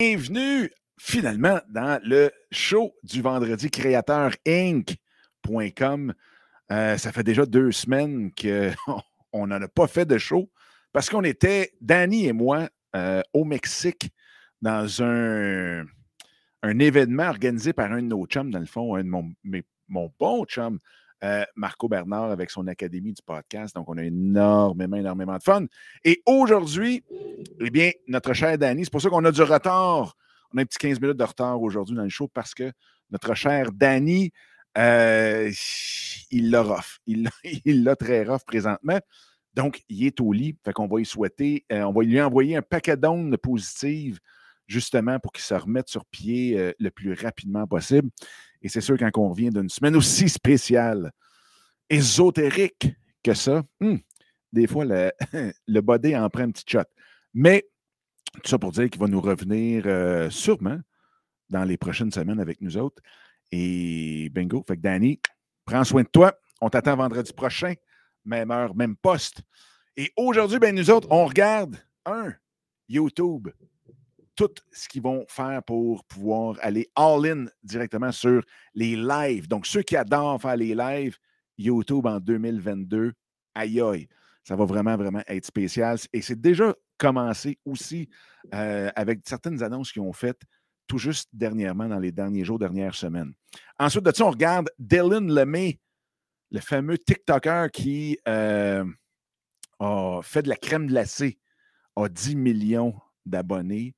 [0.00, 6.12] Bienvenue finalement dans le show du vendredi créateur Inc.com.
[6.72, 10.50] Euh, ça fait déjà deux semaines qu'on n'en a pas fait de show
[10.92, 14.10] parce qu'on était, Danny et moi, euh, au Mexique
[14.60, 15.84] dans un,
[16.64, 19.32] un événement organisé par un de nos chums, dans le fond, un de mon,
[19.86, 20.80] mon bon chum,
[21.22, 23.74] euh, Marco Bernard avec son Académie du podcast.
[23.74, 25.64] Donc, on a énormément, énormément de fun.
[26.04, 27.02] Et aujourd'hui,
[27.60, 30.16] eh bien, notre cher Danny, c'est pour ça qu'on a du retard.
[30.52, 32.72] On a un petit 15 minutes de retard aujourd'hui dans le show parce que
[33.10, 34.32] notre cher Danny,
[34.76, 35.50] euh,
[36.30, 36.98] il l'a rough.
[37.06, 39.00] Il l'a très rough présentement.
[39.54, 40.58] Donc, il est au lit.
[40.64, 44.18] Fait qu'on va lui souhaiter, euh, on va lui envoyer un paquet d'ondes positives
[44.66, 48.10] justement pour qu'il se remette sur pied le plus rapidement possible.
[48.64, 51.12] Et c'est sûr, quand on revient d'une semaine aussi spéciale,
[51.90, 52.88] ésotérique
[53.22, 53.96] que ça, hmm,
[54.52, 55.12] des fois, le,
[55.68, 56.84] le body en prend un petit shot.
[57.34, 57.66] Mais
[58.42, 60.78] tout ça pour dire qu'il va nous revenir euh, sûrement
[61.50, 63.02] dans les prochaines semaines avec nous autres.
[63.52, 64.64] Et bingo.
[64.66, 65.20] Fait que Danny,
[65.66, 66.34] prends soin de toi.
[66.62, 67.74] On t'attend vendredi prochain,
[68.24, 69.42] même heure, même poste.
[69.96, 72.32] Et aujourd'hui, ben, nous autres, on regarde un
[72.88, 73.48] YouTube
[74.36, 78.42] tout ce qu'ils vont faire pour pouvoir aller all-in directement sur
[78.74, 79.48] les lives.
[79.48, 81.16] Donc, ceux qui adorent faire les lives,
[81.56, 83.12] YouTube en 2022,
[83.54, 84.08] aïe aïe,
[84.42, 85.98] ça va vraiment, vraiment être spécial.
[86.12, 88.08] Et c'est déjà commencé aussi
[88.54, 90.42] euh, avec certaines annonces qu'ils ont faites
[90.86, 93.32] tout juste dernièrement, dans les derniers jours, dernières semaines.
[93.78, 95.80] Ensuite de ça, on regarde Dylan Lemay,
[96.50, 98.84] le fameux TikToker qui euh,
[99.80, 101.38] a fait de la crème glacée,
[101.96, 103.94] a 10 millions d'abonnés.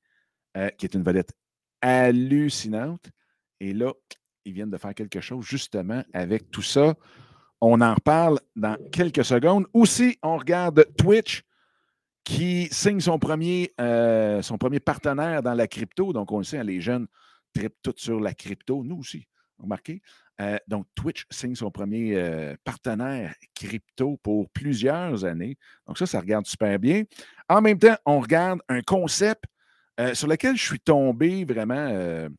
[0.57, 1.33] Euh, qui est une vedette
[1.81, 3.11] hallucinante.
[3.59, 3.93] Et là,
[4.43, 6.95] ils viennent de faire quelque chose justement avec tout ça.
[7.61, 9.67] On en reparle dans quelques secondes.
[9.73, 11.43] Aussi, on regarde Twitch
[12.23, 16.11] qui signe son premier, euh, son premier partenaire dans la crypto.
[16.11, 17.05] Donc, on le sait, hein, les jeunes
[17.53, 18.83] tripent tout sur la crypto.
[18.83, 19.27] Nous aussi,
[19.59, 20.01] remarquez.
[20.41, 25.55] Euh, donc, Twitch signe son premier partenaire crypto pour plusieurs années.
[25.85, 27.03] Donc, ça, ça regarde super bien.
[27.47, 29.43] En même temps, on regarde un concept
[29.99, 32.29] euh, sur lequel je suis tombé vraiment, euh,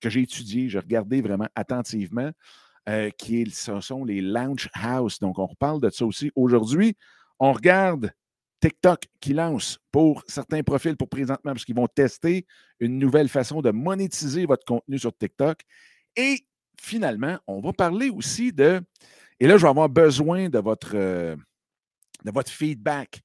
[0.00, 2.30] que j'ai étudié, j'ai regardé vraiment attentivement,
[2.88, 5.18] euh, qui ce sont les Launch House.
[5.18, 6.30] Donc, on reparle de ça aussi.
[6.34, 6.96] Aujourd'hui,
[7.38, 8.12] on regarde
[8.60, 12.46] TikTok qui lance pour certains profils pour présentement, parce qu'ils vont tester
[12.78, 15.60] une nouvelle façon de monétiser votre contenu sur TikTok.
[16.14, 16.44] Et
[16.80, 18.80] finalement, on va parler aussi de,
[19.40, 23.22] et là, je vais avoir besoin de votre, de votre feedback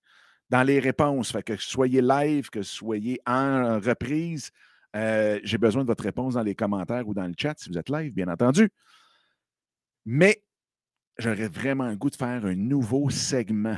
[0.50, 1.32] dans les réponses.
[1.32, 4.52] Fait que soyez live, que soyez en reprise.
[4.96, 7.78] Euh, j'ai besoin de votre réponse dans les commentaires ou dans le chat si vous
[7.78, 8.70] êtes live, bien entendu.
[10.06, 10.42] Mais
[11.18, 13.78] j'aurais vraiment le goût de faire un nouveau segment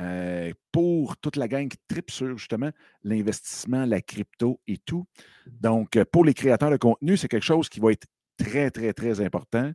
[0.00, 2.70] euh, pour toute la gang qui tripe sur justement
[3.04, 5.06] l'investissement, la crypto et tout.
[5.46, 8.06] Donc, pour les créateurs de contenu, c'est quelque chose qui va être
[8.36, 9.72] très, très, très important.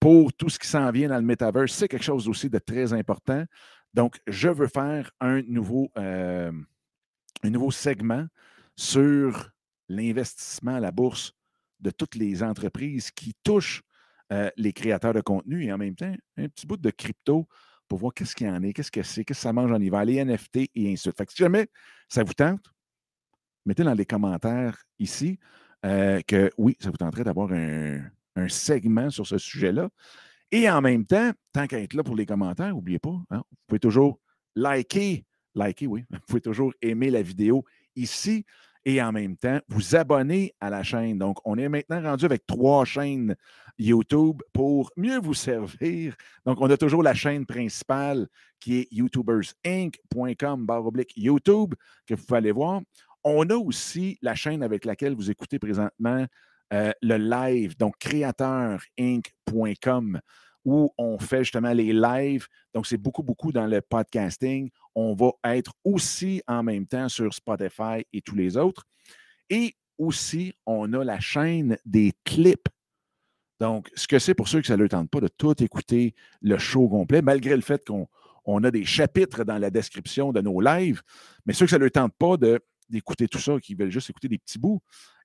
[0.00, 2.92] Pour tout ce qui s'en vient dans le metaverse, c'est quelque chose aussi de très
[2.92, 3.44] important.
[3.94, 6.52] Donc, je veux faire un nouveau, euh,
[7.42, 8.26] un nouveau segment
[8.76, 9.50] sur
[9.88, 11.32] l'investissement à la bourse
[11.80, 13.82] de toutes les entreprises qui touchent
[14.32, 17.48] euh, les créateurs de contenu et en même temps, un petit bout de crypto
[17.86, 19.80] pour voir qu'est-ce qu'il y en a, qu'est-ce que c'est, qu'est-ce que ça mange en
[19.80, 21.16] hiver, les NFT et ainsi de suite.
[21.16, 21.68] Fait que si jamais
[22.08, 22.72] ça vous tente,
[23.64, 25.38] mettez dans les commentaires ici
[25.86, 29.88] euh, que oui, ça vous tenterait d'avoir un segment sur ce sujet-là.
[30.50, 33.56] Et en même temps, tant qu'à être là pour les commentaires, n'oubliez pas, hein, vous
[33.66, 34.18] pouvez toujours
[34.56, 37.64] liker, liker, oui, vous pouvez toujours aimer la vidéo
[37.96, 38.44] ici
[38.84, 41.18] et en même temps vous abonner à la chaîne.
[41.18, 43.36] Donc, on est maintenant rendu avec trois chaînes
[43.78, 46.16] YouTube pour mieux vous servir.
[46.46, 48.26] Donc, on a toujours la chaîne principale
[48.58, 50.66] qui est youtubersinc.com
[51.16, 51.74] YouTube
[52.06, 52.80] que vous pouvez aller voir.
[53.24, 56.24] On a aussi la chaîne avec laquelle vous écoutez présentement
[56.72, 60.20] euh, le live, donc créateurinc.com,
[60.64, 62.46] où on fait justement les lives.
[62.74, 64.70] Donc, c'est beaucoup, beaucoup dans le podcasting.
[64.94, 68.84] On va être aussi en même temps sur Spotify et tous les autres.
[69.48, 72.68] Et aussi, on a la chaîne des clips.
[73.60, 76.58] Donc, ce que c'est pour ceux ça ne leur tente pas de tout écouter le
[76.58, 78.06] show complet, malgré le fait qu'on
[78.44, 81.02] on a des chapitres dans la description de nos lives,
[81.44, 82.36] mais ceux que ça ne leur tente pas
[82.88, 84.80] d'écouter tout ça, qui veulent juste écouter des petits bouts,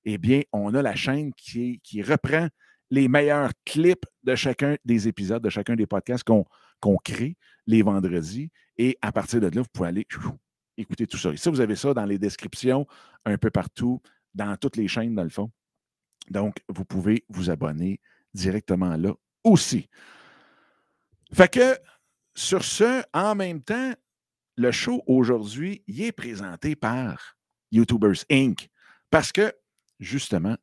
[0.05, 2.47] eh bien, on a la chaîne qui, reprend
[2.89, 8.51] les meilleurs clips de chacun des épisodes, de chacun des podcasts qu'on crée les vendredis.
[8.77, 10.07] Et à partir de là, vous pouvez aller
[10.77, 11.31] écouter tout ça.
[11.31, 12.85] Et ça, vous avez ça dans les descriptions
[13.25, 14.01] un peu partout,
[14.33, 15.51] dans toutes les chaînes, dans le fond.
[16.29, 17.99] Donc, vous pouvez vous abonner
[18.33, 19.13] directement là
[19.43, 19.89] aussi.
[21.33, 21.77] Fait que,
[22.35, 23.93] sur ce, en même temps,
[24.55, 27.37] le show aujourd'hui, il est présenté par
[27.71, 28.69] YouTubers Inc.
[29.09, 29.51] Parce que
[30.03, 30.55] justement,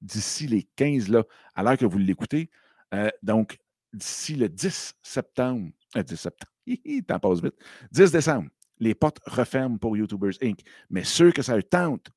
[0.00, 1.24] d'ici les 15, là,
[1.54, 2.50] à l'heure que vous l'écoutez,
[2.94, 3.58] euh, donc
[3.92, 6.52] d'ici le 10 septembre, 10 euh, septembre,
[7.06, 7.54] t'en passe vite,
[7.92, 8.48] 10 décembre,
[8.78, 10.60] les portes referment pour YouTubers Inc.
[10.90, 12.10] Mais ceux que ça tente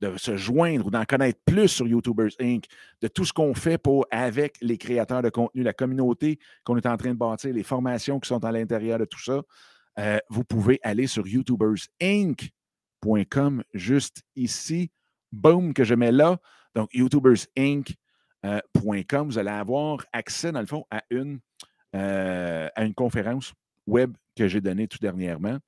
[0.00, 2.64] de se joindre ou d'en connaître plus sur YouTubers Inc.,
[3.02, 6.86] de tout ce qu'on fait pour, avec les créateurs de contenu, la communauté qu'on est
[6.86, 9.42] en train de bâtir, les formations qui sont à l'intérieur de tout ça,
[9.98, 14.90] euh, vous pouvez aller sur YouTubersInc.com juste ici.
[15.32, 16.38] Boom, que je mets là.
[16.74, 17.94] Donc, YouTubersInc.com,
[18.44, 21.40] euh, vous allez avoir accès, dans le fond, à une,
[21.94, 23.52] euh, à une conférence
[23.86, 25.58] web que j'ai donnée tout dernièrement,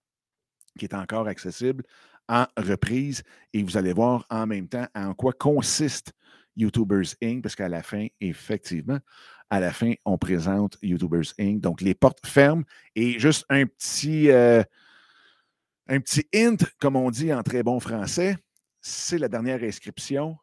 [0.78, 1.84] qui est encore accessible
[2.28, 3.22] en reprise
[3.52, 6.12] et vous allez voir en même temps en quoi consiste
[6.56, 7.42] YouTubers Inc.
[7.42, 8.98] parce qu'à la fin, effectivement,
[9.50, 11.60] à la fin, on présente YouTubers Inc.
[11.60, 14.62] Donc, les portes ferment et juste un petit, euh,
[15.88, 18.36] un petit hint, comme on dit en très bon français,
[18.82, 20.36] c'est la dernière inscription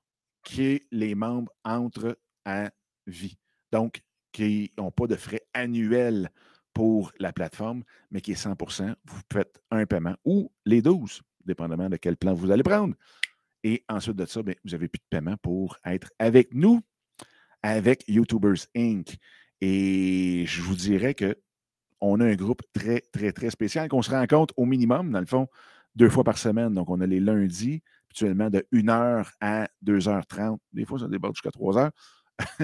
[0.44, 2.72] qui est les membres entrent à
[3.06, 3.38] vie.
[3.72, 4.02] Donc,
[4.32, 6.32] qui n'ont pas de frais annuels
[6.74, 11.90] pour la plateforme, mais qui est 100% Vous faites un paiement ou les 12 dépendamment
[11.90, 12.96] de quel plan vous allez prendre.
[13.64, 16.80] Et ensuite de ça, ben, vous n'avez plus de paiement pour être avec nous,
[17.62, 19.18] avec YouTubers Inc.
[19.60, 21.36] Et je vous dirais que
[22.00, 25.26] on a un groupe très, très, très spécial qu'on se rencontre au minimum, dans le
[25.26, 25.50] fond,
[25.96, 26.74] deux fois par semaine.
[26.74, 30.58] Donc, on a les lundis, actuellement de 1h à 2h30.
[30.74, 31.92] Des fois, ça déborde jusqu'à 3h.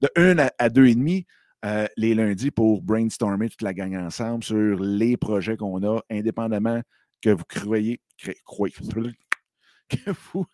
[0.00, 1.24] de 1 à 2h30
[1.64, 6.80] euh, les lundis pour brainstormer toute la gang ensemble sur les projets qu'on a, indépendamment
[7.20, 8.00] que vous croyez,
[8.44, 8.74] croyez
[9.88, 10.46] que vous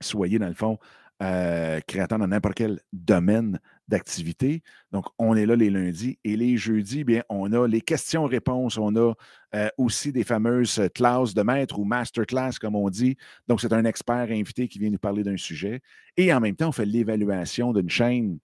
[0.00, 0.78] soyez, dans le fond,
[1.22, 4.62] euh, créateur dans n'importe quel domaine d'activité.
[4.92, 8.94] Donc, on est là les lundis et les jeudis, bien, on a les questions-réponses, on
[8.96, 9.14] a
[9.54, 13.16] euh, aussi des fameuses classes de maître ou masterclass, comme on dit.
[13.48, 15.80] Donc, c'est un expert invité qui vient nous parler d'un sujet.
[16.16, 18.38] Et en même temps, on fait l'évaluation d'une chaîne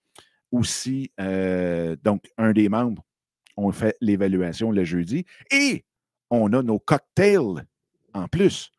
[0.51, 1.13] aussi.
[1.21, 3.05] Euh, donc, un des membres,
[3.57, 5.25] on fait l'évaluation le jeudi.
[5.51, 5.85] Et
[6.31, 7.67] on a nos cocktails
[8.15, 8.71] en plus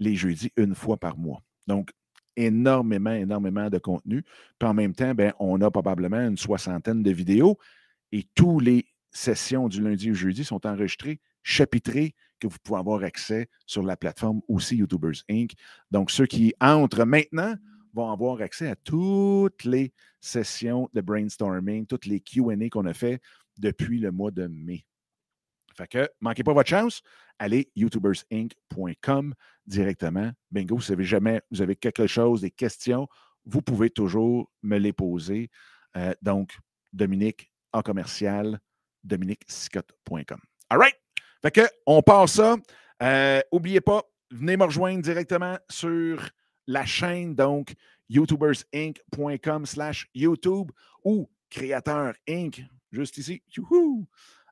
[0.00, 1.42] les jeudis une fois par mois.
[1.66, 1.90] Donc,
[2.36, 4.24] énormément, énormément de contenu.
[4.58, 7.58] Puis en même temps, ben, on a probablement une soixantaine de vidéos
[8.12, 13.02] et toutes les sessions du lundi au jeudi sont enregistrées, chapitrées, que vous pouvez avoir
[13.04, 15.52] accès sur la plateforme aussi YouTubers Inc.
[15.90, 17.54] Donc, ceux qui entrent maintenant
[17.94, 23.20] vont avoir accès à toutes les sessions de brainstorming, toutes les QA qu'on a fait
[23.58, 24.84] depuis le mois de mai.
[25.76, 27.02] Fait que, manquez pas votre chance,
[27.38, 29.34] allez youtubersinc.com
[29.66, 30.32] directement.
[30.50, 33.08] Bingo, vous avez jamais, vous avez quelque chose, des questions,
[33.44, 35.50] vous pouvez toujours me les poser.
[35.96, 36.56] Euh, donc,
[36.92, 38.60] Dominique en commercial,
[39.04, 40.40] dominiquescott.com.
[40.68, 40.96] All right?
[41.42, 42.56] Fait que, on passe ça.
[43.02, 43.40] Euh,
[43.84, 46.28] pas, venez me rejoindre directement sur
[46.66, 47.74] la chaîne, donc
[48.08, 50.70] youtubersinc.com slash YouTube
[51.04, 52.62] ou Créateur Inc.
[52.90, 53.42] Juste ici.
[53.56, 54.06] Youhou!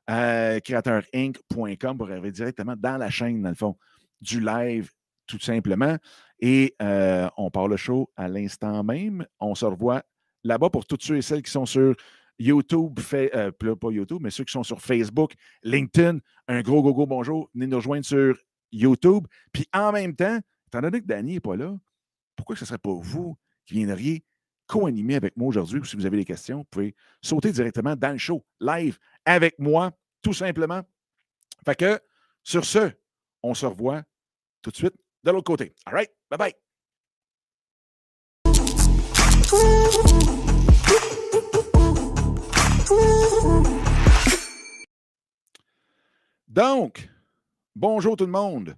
[0.09, 3.77] Euh, créateurInc.com pour arriver directement dans la chaîne, dans le fond,
[4.19, 4.91] du live,
[5.27, 5.97] tout simplement.
[6.39, 9.25] Et euh, on part le show à l'instant même.
[9.39, 10.03] On se revoit
[10.43, 11.95] là-bas pour tous ceux et celles qui sont sur
[12.39, 15.33] YouTube, fait, euh, pas YouTube, mais ceux qui sont sur Facebook,
[15.63, 16.17] LinkedIn.
[16.47, 17.49] Un gros, gros, bonjour.
[17.53, 18.35] Venez nous rejoindre sur
[18.71, 19.27] YouTube.
[19.53, 21.75] Puis en même temps, étant donné que Danny n'est pas là,
[22.35, 24.23] pourquoi ce ne serait pas vous qui viendriez
[24.71, 25.81] co-animer avec moi aujourd'hui?
[25.81, 29.59] Ou si vous avez des questions, vous pouvez sauter directement dans le show live avec
[29.59, 29.91] moi
[30.21, 30.81] tout simplement.
[31.65, 31.99] Fait que,
[32.41, 32.89] sur ce,
[33.43, 34.03] on se revoit
[34.61, 35.75] tout de suite de l'autre côté.
[35.85, 36.09] All right?
[36.29, 36.53] Bye bye.
[46.47, 47.09] Donc,
[47.75, 48.77] bonjour tout le monde.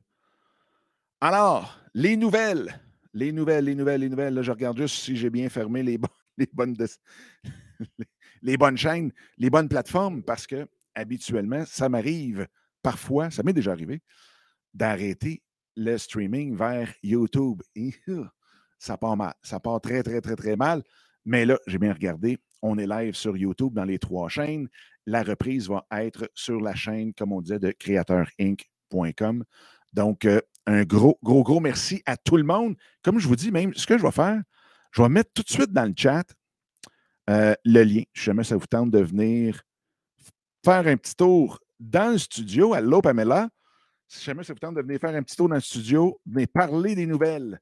[1.22, 2.82] Alors, les nouvelles,
[3.14, 4.34] les nouvelles, les nouvelles, les nouvelles.
[4.34, 5.98] Là, je regarde juste si j'ai bien fermé les,
[6.54, 6.76] bonnes,
[8.42, 12.48] les bonnes chaînes, les bonnes plateformes, parce que habituellement, ça m'arrive
[12.82, 14.02] parfois, ça m'est déjà arrivé,
[14.74, 15.42] d'arrêter
[15.76, 17.62] le streaming vers YouTube.
[18.78, 19.34] ça part mal.
[19.42, 20.84] Ça part très, très, très, très mal.
[21.26, 22.38] Mais là, j'ai bien regardé.
[22.62, 24.68] On est live sur YouTube dans les trois chaînes.
[25.06, 29.44] La reprise va être sur la chaîne, comme on disait, de créateurInc.com.
[29.94, 32.76] Donc, euh, un gros, gros, gros merci à tout le monde.
[33.04, 34.42] Comme je vous dis, même ce que je vais faire,
[34.92, 36.26] je vais mettre tout de suite dans le chat
[37.30, 38.04] euh, le lien.
[38.14, 39.62] Si jamais ça vous tente de venir
[40.64, 42.74] faire un petit tour dans le studio.
[42.74, 43.50] Allô, Pamela?
[44.08, 46.48] Si jamais ça vous tente de venir faire un petit tour dans le studio, venir
[46.54, 47.60] parler des nouvelles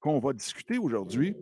[0.00, 1.34] qu'on va discuter aujourd'hui,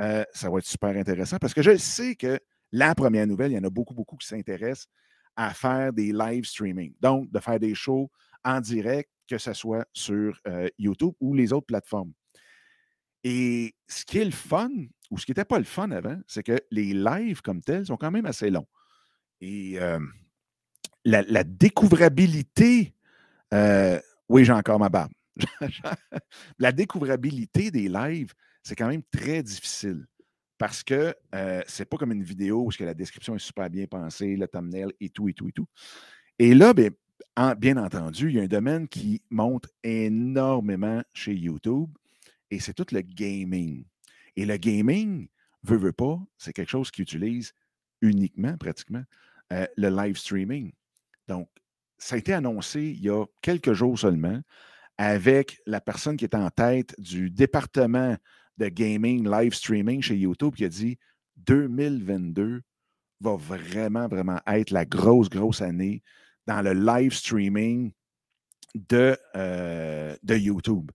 [0.00, 2.38] euh, ça va être super intéressant parce que je sais que
[2.72, 4.88] la première nouvelle, il y en a beaucoup, beaucoup qui s'intéressent
[5.36, 6.94] à faire des live streaming.
[7.00, 8.10] Donc, de faire des shows
[8.44, 12.12] en direct, que ce soit sur euh, YouTube ou les autres plateformes.
[13.22, 14.70] Et ce qui est le fun,
[15.10, 17.96] ou ce qui n'était pas le fun avant, c'est que les lives comme tels sont
[17.96, 18.66] quand même assez longs.
[19.40, 19.78] Et
[21.04, 22.94] la, découvrabilité,
[24.28, 25.12] oui, j'ai encore ma barbe.
[26.58, 28.32] la découvrabilité des lives,
[28.62, 30.06] c'est quand même très difficile
[30.60, 34.36] parce que ce c'est pas comme une vidéo où la description est super bien pensée,
[34.36, 35.66] le thumbnail et tout, et tout, et tout.
[36.38, 36.90] Et là, bien,
[37.56, 41.90] bien entendu, il y a un domaine qui monte énormément chez YouTube
[42.50, 43.84] et c'est tout le gaming.
[44.36, 45.28] Et le gaming,
[45.62, 47.52] veut, veut pas, c'est quelque chose qui utilise
[48.00, 49.04] uniquement, pratiquement,
[49.52, 50.72] euh, le live streaming.
[51.28, 51.48] Donc,
[51.98, 54.40] ça a été annoncé il y a quelques jours seulement
[54.96, 58.16] avec la personne qui est en tête du département
[58.58, 60.98] de gaming live streaming chez YouTube qui a dit
[61.38, 62.62] 2022
[63.20, 66.02] va vraiment, vraiment être la grosse, grosse année
[66.50, 67.92] dans le live streaming
[68.74, 70.90] de, euh, de YouTube.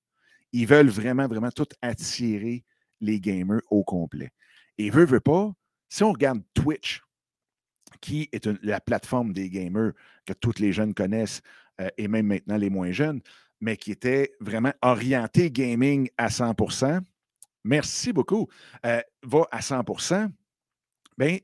[0.52, 2.66] Ils veulent vraiment, vraiment tout attirer
[3.00, 4.32] les gamers au complet.
[4.78, 5.54] Et veut, veut pas,
[5.88, 7.02] si on regarde Twitch,
[8.02, 9.94] qui est la plateforme des gamers
[10.26, 11.42] que tous les jeunes connaissent
[11.80, 13.22] euh, et même maintenant les moins jeunes,
[13.62, 17.00] mais qui était vraiment orienté gaming à 100%
[17.64, 18.48] Merci beaucoup.
[18.86, 19.84] Euh, va à 100
[21.18, 21.38] Bien,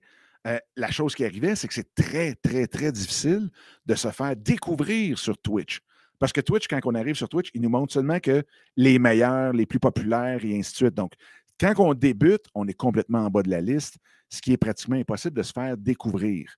[0.48, 3.50] euh, la chose qui arrivait, c'est que c'est très, très, très difficile
[3.86, 5.82] de se faire découvrir sur Twitch.
[6.18, 8.44] Parce que Twitch, quand on arrive sur Twitch, il nous montre seulement que
[8.76, 10.94] les meilleurs, les plus populaires et ainsi de suite.
[10.94, 11.14] Donc,
[11.60, 13.98] quand on débute, on est complètement en bas de la liste,
[14.30, 16.56] ce qui est pratiquement impossible de se faire découvrir.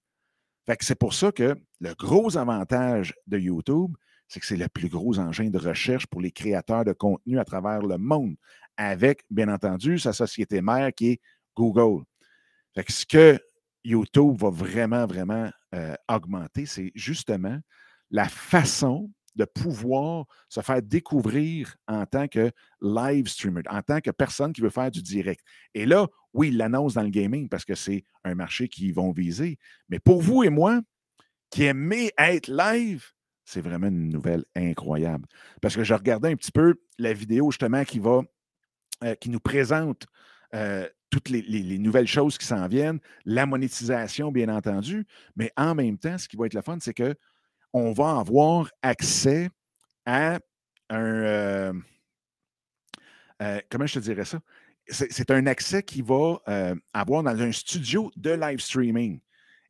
[0.79, 3.95] c'est pour ça que le gros avantage de YouTube,
[4.27, 7.45] c'est que c'est le plus gros engin de recherche pour les créateurs de contenu à
[7.45, 8.35] travers le monde,
[8.77, 11.21] avec, bien entendu, sa société mère qui est
[11.55, 12.03] Google.
[12.87, 13.39] ce que
[13.83, 17.59] YouTube va vraiment, vraiment euh, augmenter, c'est justement
[18.11, 24.11] la façon de pouvoir se faire découvrir en tant que live streamer, en tant que
[24.11, 25.43] personne qui veut faire du direct.
[25.73, 29.11] Et là, oui, il l'annonce dans le gaming parce que c'est un marché qu'ils vont
[29.11, 29.57] viser.
[29.89, 30.81] Mais pour vous et moi,
[31.49, 33.05] qui aimez être live,
[33.45, 35.27] c'est vraiment une nouvelle incroyable.
[35.61, 38.21] Parce que je regardais un petit peu la vidéo justement qui va,
[39.03, 40.05] euh, qui nous présente
[40.55, 45.05] euh, toutes les, les, nouvelles choses qui s'en viennent, la monétisation, bien entendu,
[45.35, 47.15] mais en même temps, ce qui va être le fun, c'est que
[47.71, 49.51] on va avoir accès
[50.07, 50.39] à
[50.89, 51.01] un.
[51.05, 51.73] Euh,
[53.43, 54.39] euh, comment je te dirais ça?
[54.87, 59.19] C'est un accès qui va euh, avoir dans un studio de live streaming.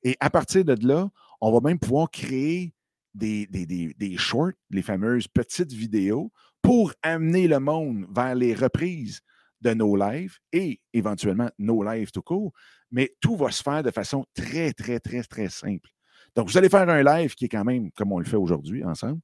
[0.02, 1.10] Et à partir de là,
[1.42, 2.74] on va même pouvoir créer
[3.14, 6.32] des, des, des, shorts, les fameuses petites vidéos,
[6.62, 9.22] pour amener le monde vers les reprises
[9.64, 12.52] de nos lives et éventuellement nos lives tout court.
[12.92, 15.90] Mais tout va se faire de façon très, très, très, très simple.
[16.36, 18.84] Donc, vous allez faire un live qui est quand même, comme on le fait aujourd'hui
[18.84, 19.20] ensemble,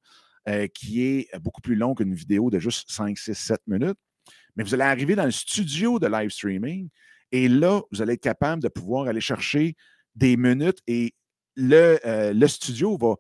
[0.48, 3.98] euh, qui est beaucoup plus long qu'une vidéo de juste 5, 6, 7 minutes.
[4.56, 6.90] Mais vous allez arriver dans le studio de live streaming
[7.32, 9.76] et là, vous allez être capable de pouvoir aller chercher
[10.16, 11.14] des minutes et
[11.56, 13.16] le, euh, le studio va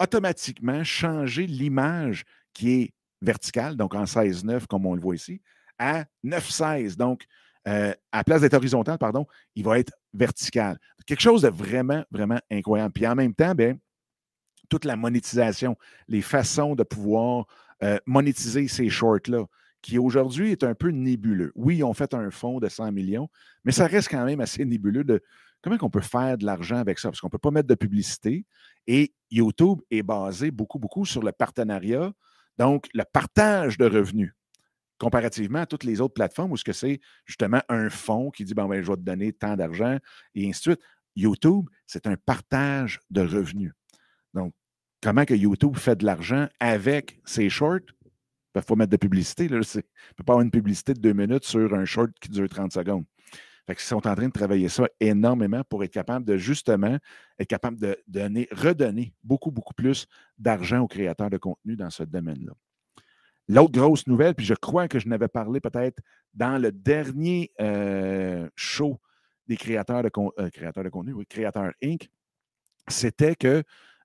[0.00, 5.42] automatiquement changer l'image qui est verticale, donc en 16-9, comme on le voit ici,
[5.78, 6.96] à 9-16.
[6.96, 7.26] Donc,
[7.66, 10.78] euh, à place d'être horizontal, pardon, il va être vertical.
[11.06, 12.92] Quelque chose de vraiment, vraiment incroyable.
[12.92, 13.76] Puis en même temps, bien,
[14.68, 15.76] toute la monétisation,
[16.08, 17.46] les façons de pouvoir
[17.82, 19.44] euh, monétiser ces shorts-là,
[19.82, 21.52] qui aujourd'hui est un peu nébuleux.
[21.54, 23.28] Oui, ont fait un fonds de 100 millions,
[23.64, 25.22] mais ça reste quand même assez nébuleux de
[25.62, 27.74] comment on peut faire de l'argent avec ça, parce qu'on ne peut pas mettre de
[27.74, 28.44] publicité.
[28.86, 32.12] Et YouTube est basé beaucoup, beaucoup sur le partenariat,
[32.58, 34.34] donc le partage de revenus
[34.98, 38.54] comparativement à toutes les autres plateformes où ce que c'est justement un fonds qui dit
[38.54, 39.98] ben, ben, je vais te donner tant d'argent
[40.34, 40.80] et ainsi de suite.
[41.16, 43.72] YouTube, c'est un partage de revenus.
[44.34, 44.54] Donc,
[45.02, 47.80] comment que YouTube fait de l'argent avec ses shorts?
[48.54, 49.48] Il faut mettre de publicité.
[49.48, 49.80] Là, ne
[50.16, 53.04] peut pas avoir une publicité de deux minutes sur un short qui dure 30 secondes.
[53.68, 56.96] Ils sont en train de travailler ça énormément pour être capable de justement
[57.38, 60.06] être capable de donner, redonner beaucoup, beaucoup plus
[60.38, 62.52] d'argent aux créateurs de contenu dans ce domaine-là.
[63.48, 66.00] L'autre grosse nouvelle, puis je crois que je n'avais parlé peut-être
[66.34, 69.00] dans le dernier euh, show
[69.46, 72.10] des créateurs de, euh, créateurs de contenu, oui, Créateurs Inc.,
[72.88, 73.62] c'était que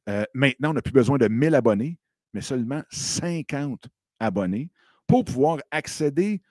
[0.09, 1.99] euh, maintenant, on n'a plus besoin de 1000 abonnés,
[2.33, 3.87] mais seulement 50
[4.19, 4.69] abonnés
[5.07, 6.41] pour pouvoir accéder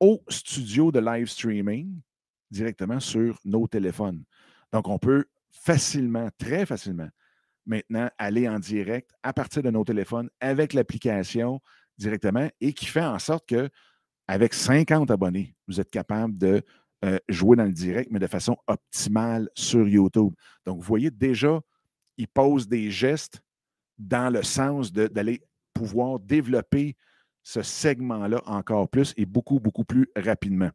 [0.00, 2.00] au studio de live streaming
[2.50, 4.22] directement sur nos téléphones.
[4.72, 7.08] Donc, on peut facilement, très facilement,
[7.66, 11.60] maintenant aller en direct à partir de nos téléphones avec l'application
[11.98, 13.68] directement et qui fait en sorte que
[14.26, 16.62] avec 50 abonnés, vous êtes capable de
[17.04, 20.32] euh, jouer dans le direct, mais de façon optimale sur YouTube.
[20.66, 21.60] Donc, vous voyez déjà,
[22.16, 23.40] il pose des gestes
[23.98, 25.40] dans le sens d'aller
[25.72, 26.96] pouvoir développer
[27.42, 30.70] ce segment-là encore plus et beaucoup, beaucoup plus rapidement.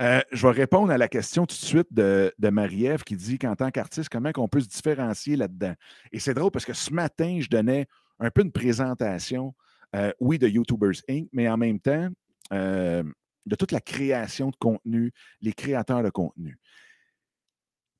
[0.00, 3.56] Euh, je vais répondre à la question tout de suite de, Marie-Ève qui dit qu'en
[3.56, 5.74] tant qu'artiste, comment on peut se différencier là-dedans?
[6.12, 7.86] Et c'est drôle parce que ce matin, je donnais
[8.20, 9.54] un peu une présentation,
[9.96, 12.08] euh, oui, de YouTubers Inc., mais en même temps,
[12.52, 13.02] euh,
[13.46, 16.58] de toute la création de contenu, les créateurs de contenu.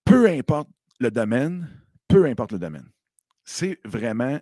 [0.04, 0.68] Peu importe
[1.00, 1.68] le domaine,
[2.07, 2.88] peu importe le domaine,
[3.45, 4.38] c'est vraiment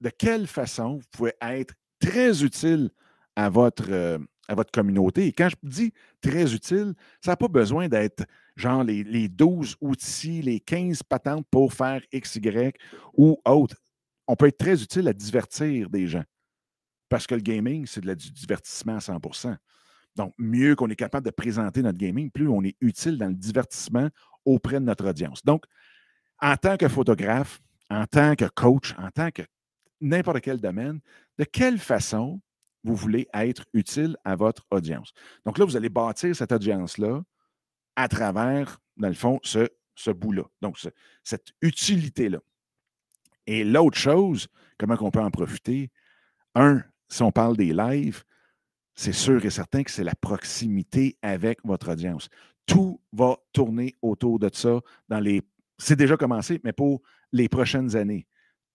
[0.00, 2.90] de quelle façon vous pouvez être très utile
[3.34, 5.26] à votre, à votre communauté.
[5.26, 8.24] Et quand je dis très utile, ça n'a pas besoin d'être
[8.56, 12.76] genre les, les, 12 outils, les 15 patentes pour faire X, Y
[13.14, 13.76] ou autre.
[14.26, 16.24] On peut être très utile à divertir des gens.
[17.08, 19.56] Parce que le gaming, c'est du divertissement à 100%
[20.16, 23.34] Donc, mieux qu'on est capable de présenter notre gaming, plus on est utile dans le
[23.34, 24.08] divertissement
[24.44, 25.44] auprès de notre audience.
[25.44, 25.64] Donc,
[26.40, 27.60] en tant que photographe,
[27.90, 29.42] en tant que coach, en tant que
[30.00, 31.00] n'importe quel domaine,
[31.38, 32.40] de quelle façon
[32.84, 35.12] vous voulez être utile à votre audience?
[35.44, 37.22] Donc là, vous allez bâtir cette audience-là
[37.96, 40.44] à travers, dans le fond, ce, ce bout-là.
[40.60, 40.78] Donc,
[41.24, 42.38] cette utilité-là.
[43.46, 44.48] Et l'autre chose,
[44.78, 45.90] comment on peut en profiter?
[46.54, 48.24] Un, si on parle des lives,
[48.94, 52.28] c'est sûr et certain que c'est la proximité avec votre audience.
[52.64, 55.42] Tout va tourner autour de ça dans les.
[55.78, 58.26] C'est déjà commencé, mais pour les prochaines années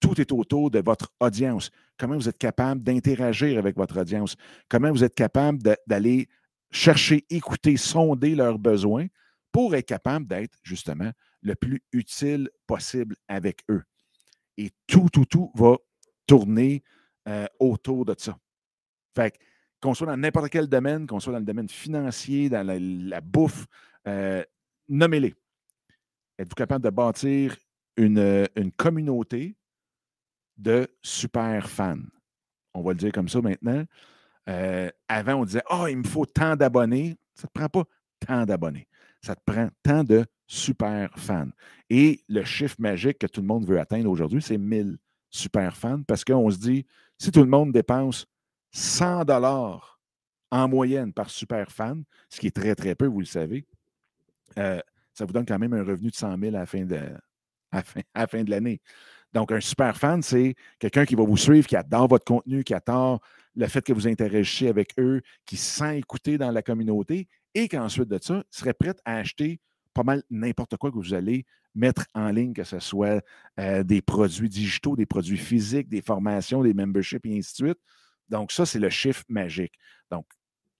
[0.01, 1.69] tout est autour de votre audience.
[1.97, 4.35] Comment vous êtes capable d'interagir avec votre audience?
[4.67, 6.27] Comment vous êtes capable d'aller
[6.71, 9.07] chercher, écouter, sonder leurs besoins
[9.51, 11.11] pour être capable d'être justement
[11.41, 13.83] le plus utile possible avec eux.
[14.57, 15.77] Et tout, tout, tout va
[16.25, 16.83] tourner
[17.27, 18.37] euh, autour de ça.
[19.15, 19.37] Fait
[19.81, 23.65] qu'on soit dans n'importe quel domaine, qu'on soit dans le domaine financier, dans la, bouffe,
[24.07, 24.43] euh,
[24.87, 25.35] nommez-les.
[26.37, 27.55] Êtes-vous capable de bâtir
[27.97, 29.55] une, une communauté
[30.57, 31.97] de super fans?
[32.73, 33.83] On va le dire comme ça maintenant.
[34.49, 37.17] Euh, avant, on disait oh, il me faut tant d'abonnés.
[37.35, 37.83] Ça ne te prend pas
[38.19, 38.87] tant d'abonnés.
[39.21, 41.49] Ça te prend tant de super fans.
[41.89, 44.97] Et le chiffre magique que tout le monde veut atteindre aujourd'hui, c'est 1000
[45.31, 46.85] super fans parce qu'on se dit
[47.17, 48.27] si tout le monde dépense
[48.71, 49.99] 100 dollars
[50.51, 53.65] en moyenne par super fan, ce qui est très, très peu, vous le savez,
[54.57, 54.79] euh,
[55.13, 56.99] ça vous donne quand même un revenu de 100 000 à la fin de,
[58.29, 58.81] fin l'année.
[59.33, 62.73] Donc, un super fan, c'est quelqu'un qui va vous suivre, qui adore votre contenu, qui
[62.73, 63.21] adore
[63.55, 67.67] le fait que vous interagissiez avec eux, qui se sent écouté dans la communauté et
[67.67, 69.59] qu'ensuite de ça, serait prêt à acheter
[69.93, 73.23] pas mal n'importe quoi que vous allez mettre en ligne, que ce soit
[73.59, 77.79] euh, des produits digitaux, des produits physiques, des formations, des memberships et ainsi de suite.
[78.29, 79.73] Donc, ça, c'est le chiffre magique.
[80.09, 80.25] Donc,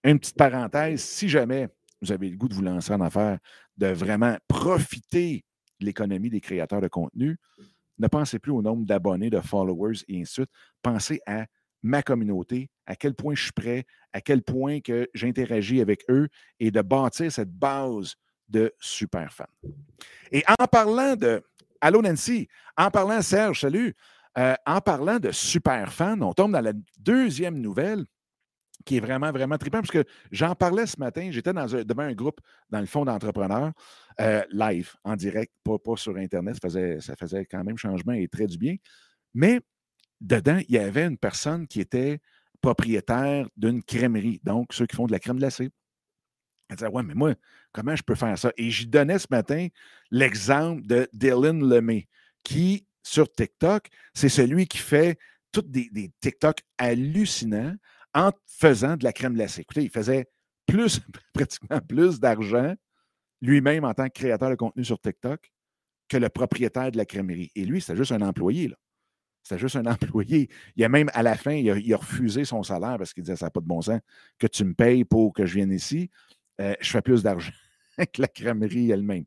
[0.04, 1.68] une petite parenthèse, si jamais
[2.00, 3.38] vous avez le goût de vous lancer en affaires,
[3.76, 5.44] de vraiment profiter
[5.80, 7.38] de l'économie des créateurs de contenu,
[7.98, 10.50] ne pensez plus au nombre d'abonnés, de followers et ainsi de suite.
[10.82, 11.46] Pensez à
[11.82, 16.28] ma communauté, à quel point je suis prêt, à quel point que j'interagis avec eux
[16.60, 18.14] et de bâtir cette base
[18.52, 19.44] de super fans.
[20.30, 21.42] Et en parlant de
[21.80, 23.94] Allô Nancy, en parlant Serge, salut,
[24.38, 28.04] euh, en parlant de super fans, on tombe dans la deuxième nouvelle
[28.84, 32.40] qui est vraiment, vraiment trippant, parce que j'en parlais ce matin, j'étais devant un groupe,
[32.68, 33.72] dans le fond d'entrepreneurs,
[34.20, 38.26] euh, live, en direct, pas, sur Internet, ça faisait, ça faisait quand même changement et
[38.28, 38.76] très du bien.
[39.34, 39.60] Mais
[40.20, 42.18] dedans, il y avait une personne qui était
[42.60, 45.70] propriétaire d'une crèmerie, donc ceux qui font de la crème glacée.
[46.68, 47.34] Elle disait, ouais, mais moi,
[47.72, 48.52] comment je peux faire ça?
[48.56, 49.68] Et j'y donnais ce matin
[50.10, 52.08] l'exemple de Dylan Lemay,
[52.42, 55.18] qui, sur TikTok, c'est celui qui fait
[55.52, 57.74] tous des, des TikTok hallucinants
[58.14, 59.62] en faisant de la crème glacée.
[59.62, 60.26] Écoutez, il faisait
[60.66, 61.00] plus,
[61.34, 62.74] pratiquement plus d'argent
[63.40, 65.52] lui-même en tant que créateur de contenu sur TikTok
[66.08, 67.50] que le propriétaire de la crèmerie.
[67.54, 68.68] Et lui, c'était juste un employé.
[68.68, 68.76] Là.
[69.42, 70.48] C'était juste un employé.
[70.76, 73.46] Il a même, à la fin, il a, refusé son salaire parce qu'il disait Ça
[73.46, 74.00] n'a pas de bon sens
[74.38, 76.08] que tu me payes pour que je vienne ici.
[76.60, 77.52] Euh, je fais plus d'argent
[77.96, 79.24] que la crèmerie elle-même.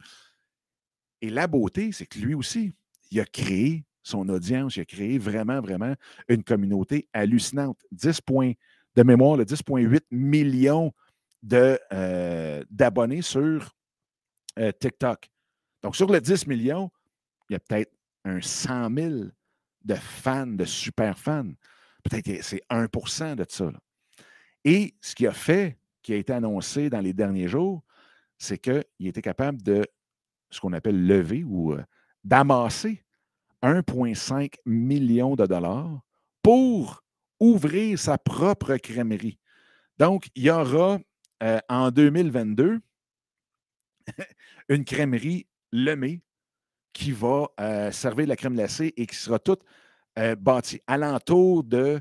[1.22, 2.74] Et la beauté, c'est que lui aussi,
[3.12, 5.96] il a créé son audience, il a créé vraiment, vraiment
[6.28, 7.80] une communauté hallucinante.
[7.92, 8.54] 10 points
[8.96, 10.94] de mémoire, 10,8 millions
[11.54, 13.72] euh, d'abonnés sur
[14.60, 15.30] euh, TikTok.
[15.82, 16.92] Donc, sur les 10 millions,
[17.50, 17.92] il y a peut-être
[18.24, 19.14] un 100 000
[19.84, 21.52] de fans, de super fans.
[22.04, 23.72] Peut-être que c'est 1% de ça.
[24.64, 27.84] Et ce qui a fait, qui a été annoncé dans les derniers jours,
[28.38, 29.84] c'est qu'il était capable de
[30.52, 31.84] ce qu'on appelle lever ou euh,
[32.24, 33.04] d'amasser
[33.64, 36.00] 1,5 million de dollars
[36.44, 37.04] pour
[37.40, 39.40] ouvrir sa propre crèmerie.
[39.98, 41.00] Donc, il y aura
[41.42, 42.80] euh, en 2022
[44.70, 46.22] une crèmerie Lemay
[46.94, 49.64] qui va euh, servir de la crème glacée et qui sera toute
[50.38, 52.00] bâtie alentour de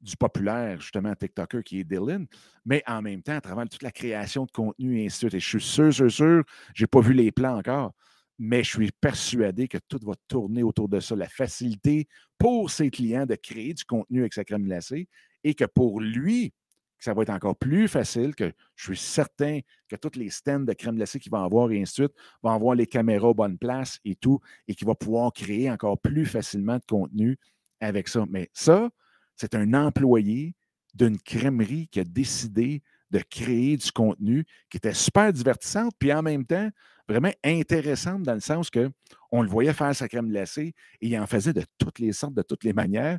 [0.00, 2.26] du populaire, justement, TikToker qui est Dylan,
[2.64, 5.34] mais en même temps, à travers toute la création de contenu et ainsi de suite.
[5.34, 6.42] Et je suis sûr, sûr, sûr,
[6.74, 7.92] je n'ai pas vu les plans encore,
[8.38, 11.16] mais je suis persuadé que tout va tourner autour de ça.
[11.16, 12.06] La facilité
[12.38, 15.08] pour ses clients de créer du contenu avec sa crème glacée
[15.42, 16.52] et que pour lui,
[16.98, 20.72] ça va être encore plus facile, que je suis certain que toutes les stands de
[20.72, 23.58] crème glacée qu'il va avoir et ainsi de suite vont avoir les caméras aux bonnes
[23.58, 27.38] places et tout, et qu'il va pouvoir créer encore plus facilement de contenu
[27.80, 28.24] avec ça.
[28.28, 28.90] Mais ça,
[29.36, 30.54] c'est un employé
[30.94, 36.22] d'une crèmerie qui a décidé de créer du contenu qui était super divertissant, puis en
[36.22, 36.70] même temps,
[37.08, 38.90] vraiment intéressante dans le sens que
[39.30, 42.34] on le voyait faire sa crème glacée et il en faisait de toutes les sortes,
[42.34, 43.18] de toutes les manières.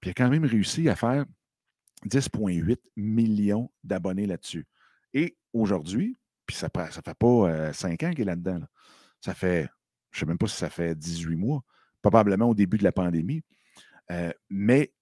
[0.00, 1.26] Puis il a quand même réussi à faire
[2.06, 4.66] 10,8 millions d'abonnés là-dessus.
[5.12, 8.60] Et aujourd'hui, puis ça ne fait pas 5 euh, ans qu'il est là-dedans.
[9.20, 9.68] Ça fait,
[10.10, 11.62] je ne sais même pas si ça fait 18 mois,
[12.00, 13.42] probablement au début de la pandémie.
[14.10, 14.92] Euh, mais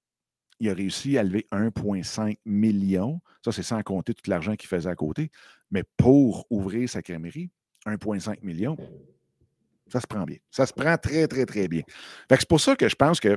[0.61, 3.21] il a réussi à lever 1,5 million.
[3.45, 5.31] Ça, c'est sans compter tout l'argent qu'il faisait à côté.
[5.71, 7.51] Mais pour ouvrir sa crèmerie,
[7.87, 8.77] 1,5 million,
[9.93, 10.39] ça se prend bien.
[10.51, 11.83] Ça se prend très, très, très bien.
[12.31, 13.37] C'est pour ça que je pense que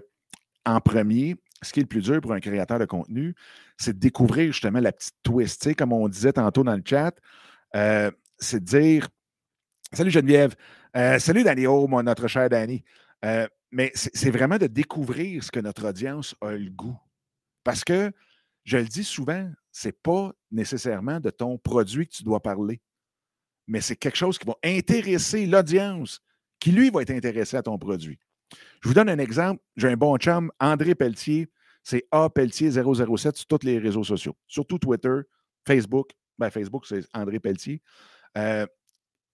[0.65, 3.35] en premier, ce qui est le plus dur pour un créateur de contenu,
[3.77, 5.75] c'est de découvrir justement la petite twist.
[5.75, 7.13] comme on disait tantôt dans le chat,
[7.75, 9.09] euh, c'est de dire
[9.93, 10.55] Salut Geneviève,
[10.95, 12.83] euh, salut Daniel, notre cher Danny.
[13.25, 16.97] Euh, mais c'est vraiment de découvrir ce que notre audience a le goût.
[17.63, 18.11] Parce que,
[18.63, 22.81] je le dis souvent, ce n'est pas nécessairement de ton produit que tu dois parler,
[23.67, 26.21] mais c'est quelque chose qui va intéresser l'audience,
[26.59, 28.19] qui lui va être intéressé à ton produit.
[28.81, 29.61] Je vous donne un exemple.
[29.75, 31.47] J'ai un bon chum, André Pelletier.
[31.83, 35.21] C'est A Pelletier 007 sur tous les réseaux sociaux, surtout Twitter,
[35.65, 36.11] Facebook.
[36.37, 37.81] Ben, Facebook, c'est André Pelletier.
[38.37, 38.65] Euh,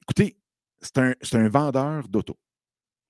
[0.04, 0.38] écoutez,
[0.80, 2.38] c'est un, un, vendeur d'auto.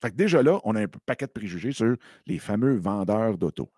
[0.00, 3.70] Fait que déjà là, on a un paquet de préjugés sur les fameux vendeurs d'auto.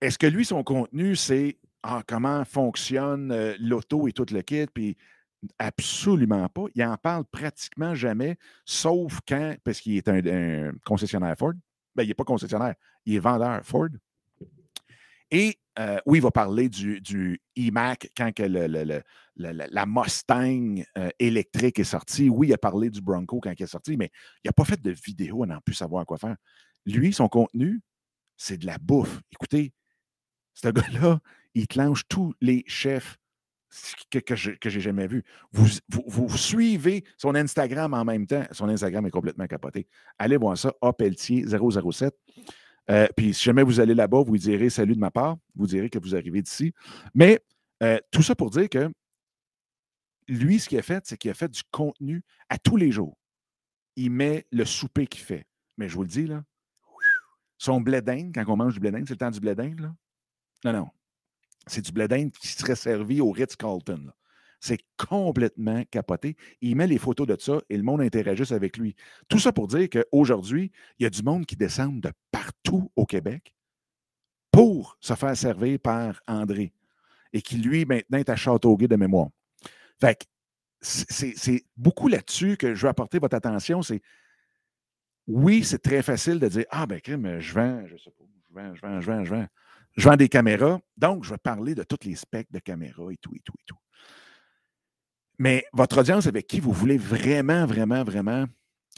[0.00, 4.66] Est-ce que lui, son contenu, c'est ah, comment fonctionne euh, l'auto et tout le kit,
[4.66, 4.96] puis
[5.58, 6.64] absolument pas.
[6.74, 11.54] Il en parle pratiquement jamais, sauf quand, parce qu'il est un, concessionnaire Ford.
[11.94, 12.74] Ben, il n'est pas concessionnaire,
[13.06, 13.88] il est vendeur Ford.
[15.30, 18.42] Et euh, oui, il va parler du, du iMac quand que
[19.36, 22.28] la Mustang euh, électrique est sortie.
[22.28, 24.10] Oui, il a parlé du Bronco quand il est sorti, mais
[24.44, 26.36] il n'a pas fait de vidéo, on n'a plus savoir quoi faire.
[26.84, 27.80] Lui, son contenu,
[28.36, 29.20] c'est de la bouffe.
[29.30, 29.72] Écoutez,
[30.62, 31.20] ce gars-là,
[31.54, 33.18] il clenche tous les chefs
[34.10, 35.24] que, que j'ai jamais vu.
[35.52, 38.44] Vous, vous, suivez son Instagram en même temps.
[38.50, 39.86] Son Instagram est complètement capoté.
[40.18, 42.14] Allez voir ça, Apeltier 007.
[42.90, 45.36] Euh, puis si jamais vous allez là-bas, vous direz salut de ma part.
[45.54, 46.72] Vous direz que vous arrivez d'ici.
[47.14, 47.40] Mais
[47.82, 48.90] euh, tout ça pour dire que
[50.26, 53.16] lui, ce qu'il a fait, c'est qu'il a fait du contenu à tous les jours.
[53.96, 55.46] Il met le souper qu'il fait.
[55.76, 56.42] Mais je vous le dis, là,
[57.58, 58.00] son blé
[58.34, 59.94] quand on mange du blé c'est le temps du blé là?
[60.64, 60.88] Non, non.
[61.66, 62.06] C'est du blé
[62.40, 64.10] qui serait servi au Ritz-Carlton.
[64.60, 66.36] C'est complètement capoté.
[66.60, 68.94] Il met les photos de ça et le monde interagisse avec lui.
[69.28, 73.06] Tout ça pour dire qu'aujourd'hui, il y a du monde qui descend de partout au
[73.06, 73.54] Québec
[74.50, 76.74] pour se faire servir par André
[77.32, 79.28] et qui, lui, maintenant, est à Châteauguay de mémoire.
[80.00, 80.24] Fait que
[80.82, 83.82] c'est beaucoup là-dessus que je veux apporter votre attention.
[83.82, 84.02] C'est
[85.26, 88.54] oui, c'est très facile de dire Ah, ben, crime, je vends, je sais pas, je
[88.54, 89.46] vends, je vends, je vends, je vends.
[90.00, 93.18] Je vends des caméras, donc je vais parler de tous les specs de caméras et
[93.18, 93.76] tout, et tout, et tout.
[95.38, 98.46] Mais votre audience avec qui vous voulez vraiment, vraiment, vraiment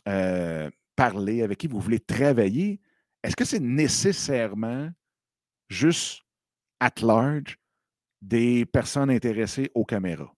[0.08, 2.80] euh, parler, avec qui vous voulez travailler,
[3.20, 4.90] est-ce que c'est nécessairement
[5.68, 6.22] juste
[6.78, 7.58] at large
[8.20, 10.32] des personnes intéressées aux caméras?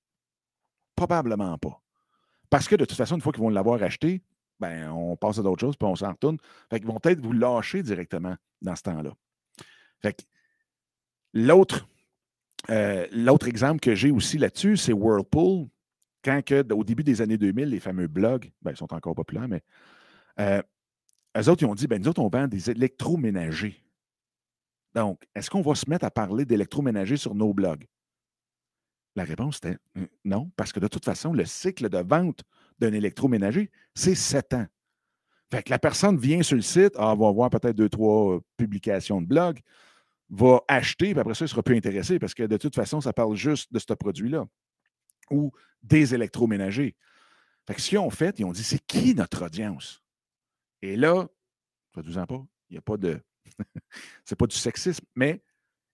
[0.96, 1.78] Probablement pas.
[2.48, 4.22] Parce que de toute façon, une fois qu'ils vont l'avoir acheté,
[4.60, 6.38] ben, on passe à d'autres choses, puis on s'en retourne.
[6.70, 9.12] Fait vont peut-être vous lâcher directement dans ce temps-là.
[10.00, 10.26] Fait
[11.34, 11.88] L'autre,
[12.70, 15.66] euh, l'autre exemple que j'ai aussi là-dessus, c'est Whirlpool.
[16.24, 16.40] Quand
[16.72, 19.60] au début des années 2000, les fameux blogs, ben, ils sont encore populaires, mais
[20.40, 20.62] euh,
[21.36, 23.84] eux autres, ils ont dit, ben, nous autres, on vend des électroménagers.
[24.94, 27.84] Donc, est-ce qu'on va se mettre à parler d'électroménagers sur nos blogs?
[29.16, 32.42] La réponse était euh, non, parce que de toute façon, le cycle de vente
[32.78, 34.66] d'un électroménager, c'est sept ans.
[35.50, 39.20] Fait que la personne vient sur le site, ah, va voir peut-être deux, trois publications
[39.20, 39.60] de blog
[40.34, 43.00] va acheter, puis après ça, il ne sera plus intéressé parce que de toute façon,
[43.00, 44.46] ça parle juste de ce produit-là
[45.30, 46.96] ou des électroménagers.
[47.66, 50.02] Fait que ce qu'ils ont fait, ils ont dit c'est qui notre audience?
[50.82, 51.28] Et là,
[51.94, 53.20] ça ne vous en pas, il n'y a pas de.
[54.24, 55.42] c'est pas du sexisme, mais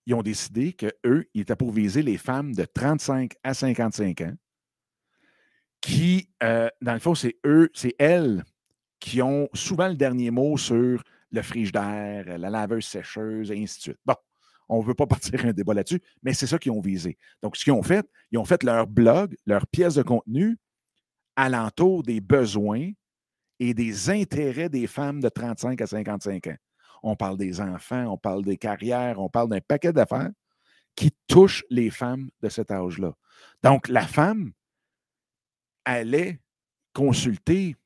[0.06, 4.34] ils ont décidé qu'eux, ils étaient pour viser les femmes de 35 à 55 ans
[5.80, 8.44] qui, euh, dans le fond, c'est eux, c'est elles
[8.98, 13.82] qui ont souvent le dernier mot sur le frigidaire, la laveuse sécheuse, et ainsi de
[13.82, 13.98] suite.
[14.04, 14.16] Bon,
[14.70, 17.18] On ne veut pas partir un débat là-dessus, mais c'est ça qu'ils ont visé.
[17.42, 20.56] Donc, ce qu'ils ont fait, ils ont fait leur blog, leur pièce de contenu
[21.36, 22.90] alentour des besoins
[23.58, 26.56] et des intérêts des femmes de 35 à 55 ans.
[27.02, 30.30] On parle des enfants, on parle des carrières, on parle d'un paquet d'affaires
[30.94, 33.14] qui touchent les femmes de cet âge-là.
[33.62, 34.52] Donc, la femme
[35.84, 36.40] allait
[36.92, 37.76] consulter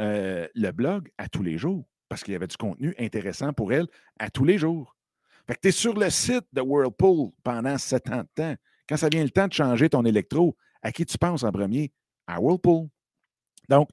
[0.00, 3.72] euh, le blog à tous les jours parce qu'il y avait du contenu intéressant pour
[3.72, 3.86] elle
[4.18, 4.93] à tous les jours.
[5.46, 8.54] Fait que tu es sur le site de Whirlpool pendant sept ans de temps.
[8.88, 11.92] Quand ça vient le temps de changer ton électro, à qui tu penses en premier?
[12.26, 12.88] À Whirlpool.
[13.68, 13.88] Donc,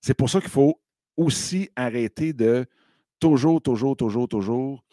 [0.00, 0.80] c'est pour ça qu'il faut
[1.16, 2.66] aussi arrêter de
[3.18, 4.84] toujours, toujours, toujours, toujours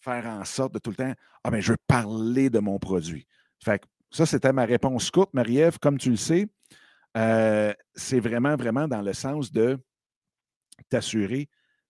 [0.00, 3.26] faire en sorte de tout le temps, ah ben, je veux parler de mon produit.
[3.62, 5.78] Fait que ça, c'était ma réponse courte, Marie-Ève.
[5.80, 6.46] Comme tu le sais,
[7.16, 9.78] euh, c'est vraiment, vraiment dans le sens de
[10.88, 11.48] t'assurer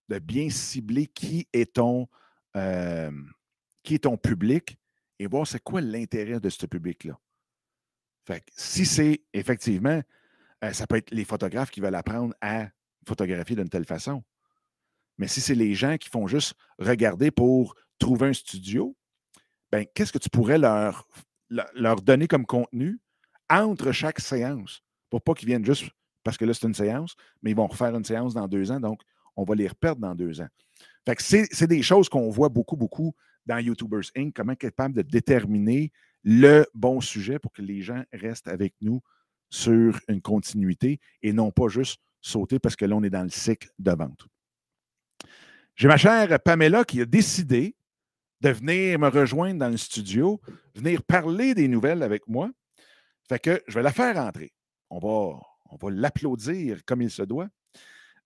[0.08, 2.08] de bien cibler qui est ton,
[2.56, 3.10] euh,
[3.87, 4.77] qui est ton public
[5.18, 7.18] et voir c'est quoi l'intérêt de ce public-là.
[8.27, 10.03] Fait que si c'est effectivement,
[10.64, 12.68] euh, ça peut être les photographes qui veulent apprendre à
[13.07, 14.25] photographier d'une telle façon.
[15.16, 18.96] Mais si c'est les gens qui font juste regarder pour trouver un studio,
[19.70, 21.07] ben, qu'est-ce que tu pourrais leur,
[21.49, 23.01] leur donner comme contenu
[23.49, 24.83] entre chaque séance?
[25.09, 25.88] Pour pas qu'ils viennent juste
[26.25, 28.81] parce que là, c'est une séance, mais ils vont refaire une séance dans deux ans,
[28.81, 29.01] donc
[29.37, 30.49] on va les reperdre dans deux ans.
[31.07, 33.14] Fait que c'est des choses qu'on voit beaucoup, beaucoup
[33.46, 35.92] dans YouTubers Inc., comment être capable de déterminer
[36.24, 39.00] le bon sujet pour que les gens restent avec nous
[39.48, 43.30] sur une continuité et non pas juste sauter parce que là, on est dans le
[43.30, 44.26] cycle de vente.
[45.76, 47.76] J'ai ma chère Pamela qui a décidé
[48.40, 50.40] de venir me rejoindre dans le studio,
[50.74, 52.50] venir parler des nouvelles avec moi.
[53.28, 54.52] Fait que je vais la faire entrer.
[54.90, 55.38] On va,
[55.70, 57.48] on va l'applaudir comme il se doit.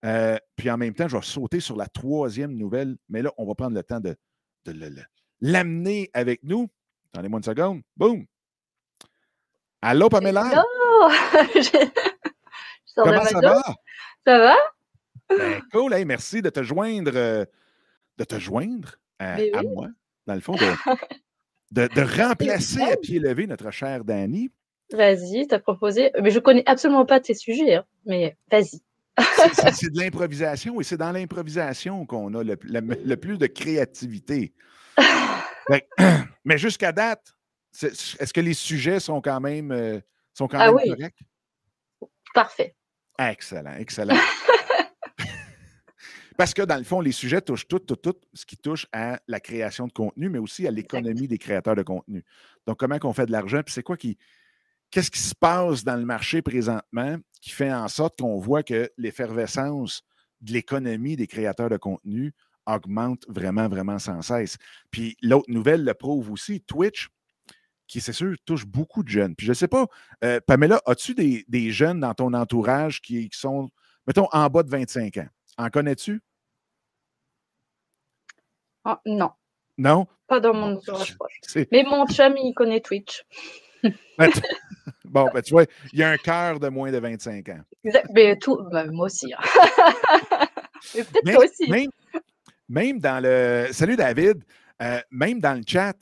[0.05, 3.47] Euh, puis en même temps, je vais sauter sur la troisième nouvelle, mais là, on
[3.47, 4.17] va prendre le temps de,
[5.41, 6.69] l'amener avec nous.
[7.13, 7.83] Attendez-moi une seconde.
[7.97, 8.27] Boum!
[9.83, 10.43] Allô, Pamela?
[10.47, 10.65] Allô!
[12.95, 13.63] Comment ça va?
[14.27, 14.57] Ça va?
[15.31, 17.45] Ben, cool, merci de te joindre, euh,
[18.19, 19.89] de te joindre à, moi,
[20.27, 20.55] dans le fond,
[21.71, 24.51] de, remplacer à pied levé notre chère Dani.
[24.93, 26.11] Vas-y, t'as proposé.
[26.21, 28.83] Mais je connais absolument pas tes sujets, hein, mais vas-y.
[29.75, 34.53] c'est de l'improvisation et c'est dans l'improvisation qu'on a le, plus de créativité.
[36.45, 37.35] mais jusqu'à date,
[37.83, 40.01] est-ce que les sujets sont quand même, euh,
[40.35, 41.23] sont quand ah même corrects?
[42.35, 42.75] Parfait.
[43.19, 44.17] Excellent, excellent.
[46.37, 49.21] Parce que dans le fond, les sujets touchent tout, tout, tout ce qui touche à
[49.29, 52.25] la création de contenu, mais aussi à l'économie des créateurs de contenu.
[52.67, 54.17] Donc, comment on fait de l'argent, puis c'est quoi qui.
[54.91, 58.91] Qu'est-ce qui se passe dans le marché présentement qui fait en sorte qu'on voit que
[58.97, 60.03] l'effervescence
[60.41, 62.33] de l'économie des créateurs de contenu
[62.67, 64.57] augmente vraiment, vraiment sans cesse.
[64.91, 67.09] Puis l'autre nouvelle le prouve aussi, Twitch,
[67.87, 69.35] qui, c'est sûr, touche beaucoup de jeunes.
[69.35, 69.87] Puis je ne sais pas,
[70.23, 73.69] euh, Pamela, as-tu des, jeunes dans ton entourage qui, qui, sont,
[74.07, 75.29] mettons, en bas de 25 ans?
[75.59, 76.21] En connais-tu?
[78.85, 79.31] Ah, non.
[79.77, 80.07] Non?
[80.27, 81.17] Pas dans mon entourage.
[81.73, 83.25] Mais mon chum, il connaît Twitch.
[85.05, 87.61] bon, ben, tu vois, il y a un cœur de moins de 25 ans.
[88.15, 89.33] Mais tout, ben, moi aussi.
[89.33, 89.41] Hein.
[90.95, 91.91] Mais peut-être toi aussi.
[92.69, 93.69] Même, dans le.
[93.73, 94.45] Salut David.
[94.83, 95.97] Euh, même dans le chat,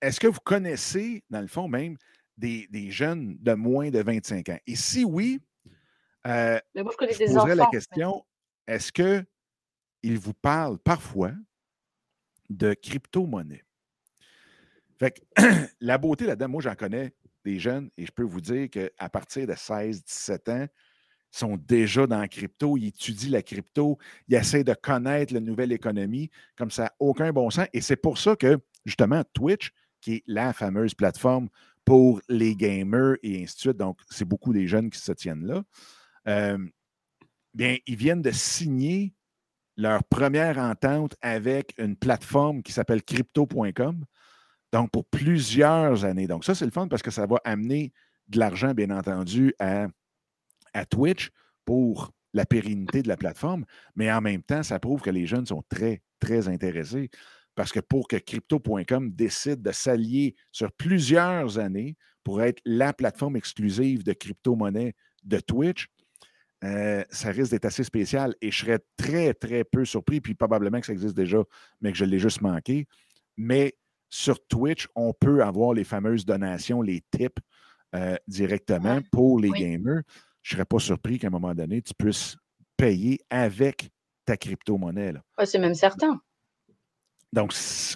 [0.00, 1.96] est-ce que vous connaissez, dans le fond, même
[2.38, 4.58] des, jeunes de moins de 25 ans?
[4.66, 5.40] Et si oui,
[6.26, 8.24] euh, Mais moi, je, connais des poserais la question
[8.66, 11.32] est-ce qu'ils vous parlent parfois
[12.50, 13.65] de crypto-monnaie?
[14.98, 15.42] Fait que
[15.80, 17.12] la beauté là-dedans, moi, j'en connais
[17.44, 20.66] des jeunes et je peux vous dire qu'à partir de 16, 17 ans,
[21.32, 25.72] ils sont déjà dans crypto, ils étudient la crypto, ils essaient de connaître la nouvelle
[25.72, 27.66] économie, comme ça aucun bon sens.
[27.72, 31.48] Et c'est pour ça que, justement, Twitch, qui est la fameuse plateforme
[31.84, 35.46] pour les gamers et ainsi de suite, donc c'est beaucoup des jeunes qui se tiennent
[35.46, 35.62] là,
[36.28, 36.58] euh,
[37.54, 39.14] bien, ils viennent de signer
[39.76, 44.04] leur première entente avec une plateforme qui s'appelle crypto.com.
[44.76, 46.26] Donc, pour plusieurs années.
[46.26, 47.94] Donc, ça, c'est le fun parce que ça va amener
[48.28, 49.86] de l'argent, bien entendu, à,
[50.74, 51.30] à Twitch
[51.64, 55.46] pour la pérennité de la plateforme, mais en même temps, ça prouve que les jeunes
[55.46, 57.08] sont très, très intéressés
[57.54, 63.36] parce que pour que crypto.com décide de s'allier sur plusieurs années pour être la plateforme
[63.36, 65.86] exclusive de crypto-monnaie de Twitch,
[66.64, 70.80] euh, ça risque d'être assez spécial et je serais très, très peu surpris, puis probablement
[70.80, 71.42] que ça existe déjà,
[71.80, 72.86] mais que je l'ai juste manqué.
[73.38, 73.74] Mais
[74.08, 77.42] sur Twitch, on peut avoir les fameuses donations, les tips
[77.94, 80.02] euh, directement pour les gamers.
[80.42, 82.36] Je ne serais pas surpris qu'à un moment donné, tu puisses
[82.76, 83.90] payer avec
[84.24, 85.14] ta crypto-monnaie.
[85.44, 86.20] c'est même certain.
[87.32, 87.52] Donc,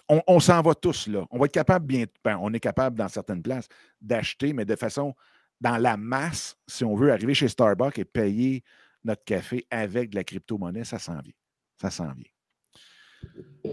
[0.08, 1.24] on, s'en va tous là.
[1.30, 3.68] On va être capable, bien, ben, on est capable dans certaines places
[4.00, 5.14] d'acheter, mais de façon,
[5.60, 8.62] dans la masse, si on veut arriver chez Starbucks et payer
[9.04, 11.32] notre café avec de la crypto-monnaie, ça s'en vient.
[11.80, 13.72] Ça s'en vient.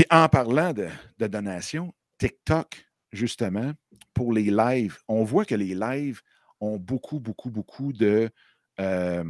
[0.00, 3.72] Puis en parlant de, de donations, TikTok, justement,
[4.14, 6.22] pour les lives, on voit que les lives
[6.58, 8.30] ont beaucoup, beaucoup, beaucoup de
[8.80, 9.24] euh,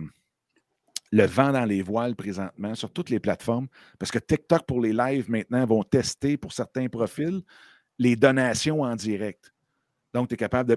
[1.10, 3.66] le vent dans les voiles présentement sur toutes les plateformes,
[3.98, 7.42] parce que TikTok pour les lives maintenant vont tester pour certains profils
[7.98, 9.52] les donations en direct.
[10.14, 10.76] Donc, tu es capable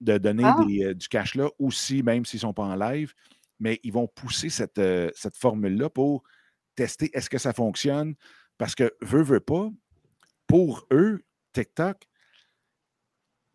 [0.00, 0.64] de, donner ah!
[0.66, 3.12] euh, du cash là aussi, même s'ils ne sont pas en live,
[3.60, 6.22] mais ils vont pousser cette, euh, cette formule-là pour
[6.74, 8.14] tester est-ce que ça fonctionne.
[8.58, 9.70] Parce que, veut, veut pas,
[10.46, 12.06] pour eux, TikTok,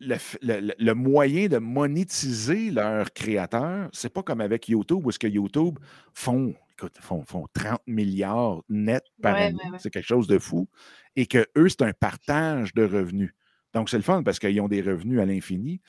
[0.00, 5.78] le, moyen de monétiser leurs créateurs, c'est pas comme avec YouTube, où ce que YouTube
[6.12, 6.54] font,
[7.00, 9.58] font, 30 milliards net par année.
[9.78, 10.68] C'est quelque chose de fou.
[11.14, 13.32] Et que eux, c'est un partage de revenus.
[13.74, 15.80] Donc, c'est le fun parce qu'ils ont des revenus à l'infini.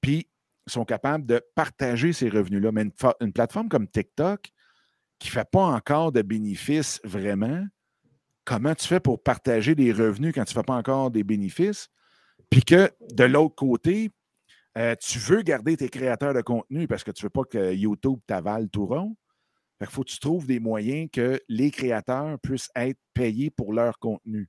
[0.00, 0.28] Puis,
[0.68, 2.72] sont capables de partager ces revenus-là.
[2.72, 2.86] Mais
[3.20, 4.52] une, plateforme comme TikTok,
[5.18, 7.66] qui ne fait pas encore de bénéfices vraiment,
[8.48, 11.90] comment tu fais pour partager des revenus quand tu ne fais pas encore des bénéfices?
[12.48, 14.10] Puis que de l'autre côté,
[14.78, 17.74] euh, tu veux garder tes créateurs de contenu parce que tu ne veux pas que
[17.74, 19.14] YouTube t'avale tout rond.
[19.82, 23.98] Il faut que tu trouves des moyens que les créateurs puissent être payés pour leur
[23.98, 24.48] contenu.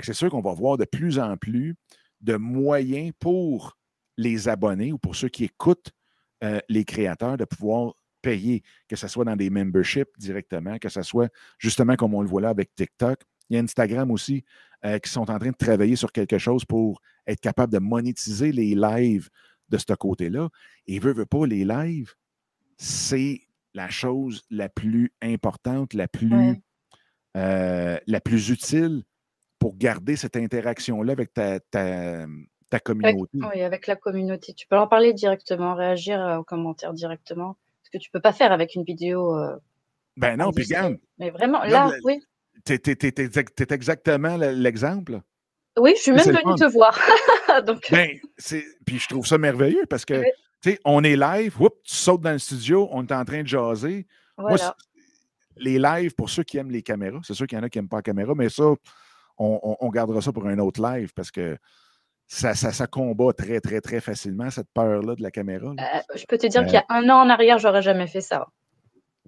[0.00, 1.74] c'est sûr qu'on va voir de plus en plus
[2.20, 3.76] de moyens pour
[4.18, 5.90] les abonnés ou pour ceux qui écoutent
[6.44, 11.02] euh, les créateurs de pouvoir payer, que ce soit dans des memberships directement, que ce
[11.02, 11.28] soit
[11.58, 13.18] justement comme on le voit là avec TikTok.
[13.52, 14.44] Il y a Instagram aussi
[14.86, 18.50] euh, qui sont en train de travailler sur quelque chose pour être capable de monétiser
[18.50, 19.28] les lives
[19.68, 20.48] de ce côté-là.
[20.86, 22.14] Et veut, veut pas, les lives,
[22.78, 23.42] c'est
[23.74, 26.62] la chose la plus importante, la plus,
[27.36, 29.02] euh, la plus utile
[29.58, 33.38] pour garder cette interaction-là avec ta, ta, communauté.
[33.54, 34.54] oui, avec la communauté.
[34.54, 37.58] Tu peux en parler directement, réagir euh, aux commentaires directement.
[37.82, 39.36] Ce que tu ne peux pas faire avec une vidéo.
[40.16, 40.66] ben non, puis
[41.18, 42.22] Mais vraiment, là, oui.
[42.64, 45.20] Tu es, exactement l'exemple.
[45.78, 46.98] Oui, je suis même venue te voir.
[47.66, 47.90] Donc...
[47.90, 48.18] Ben,
[48.84, 50.22] puis je trouve ça merveilleux parce que,
[50.62, 53.48] tu sais, on est live, tu sautes dans le studio, on est en train de
[53.48, 54.06] jaser.
[55.56, 57.78] les lives, pour ceux qui aiment les caméras, c'est sûr qu'il y en a qui
[57.78, 58.64] n'aiment pas la caméra, mais ça,
[59.38, 61.56] on, gardera ça pour un autre live parce que
[62.26, 65.74] ça, ça, combat très, très, très facilement, cette peur-là de la caméra.
[65.78, 68.22] Euh, je peux te dire qu'il y a un an en arrière, j'aurais jamais fait
[68.22, 68.46] ça.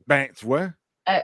[0.07, 0.71] Ben, tu vois?
[1.09, 1.21] Euh.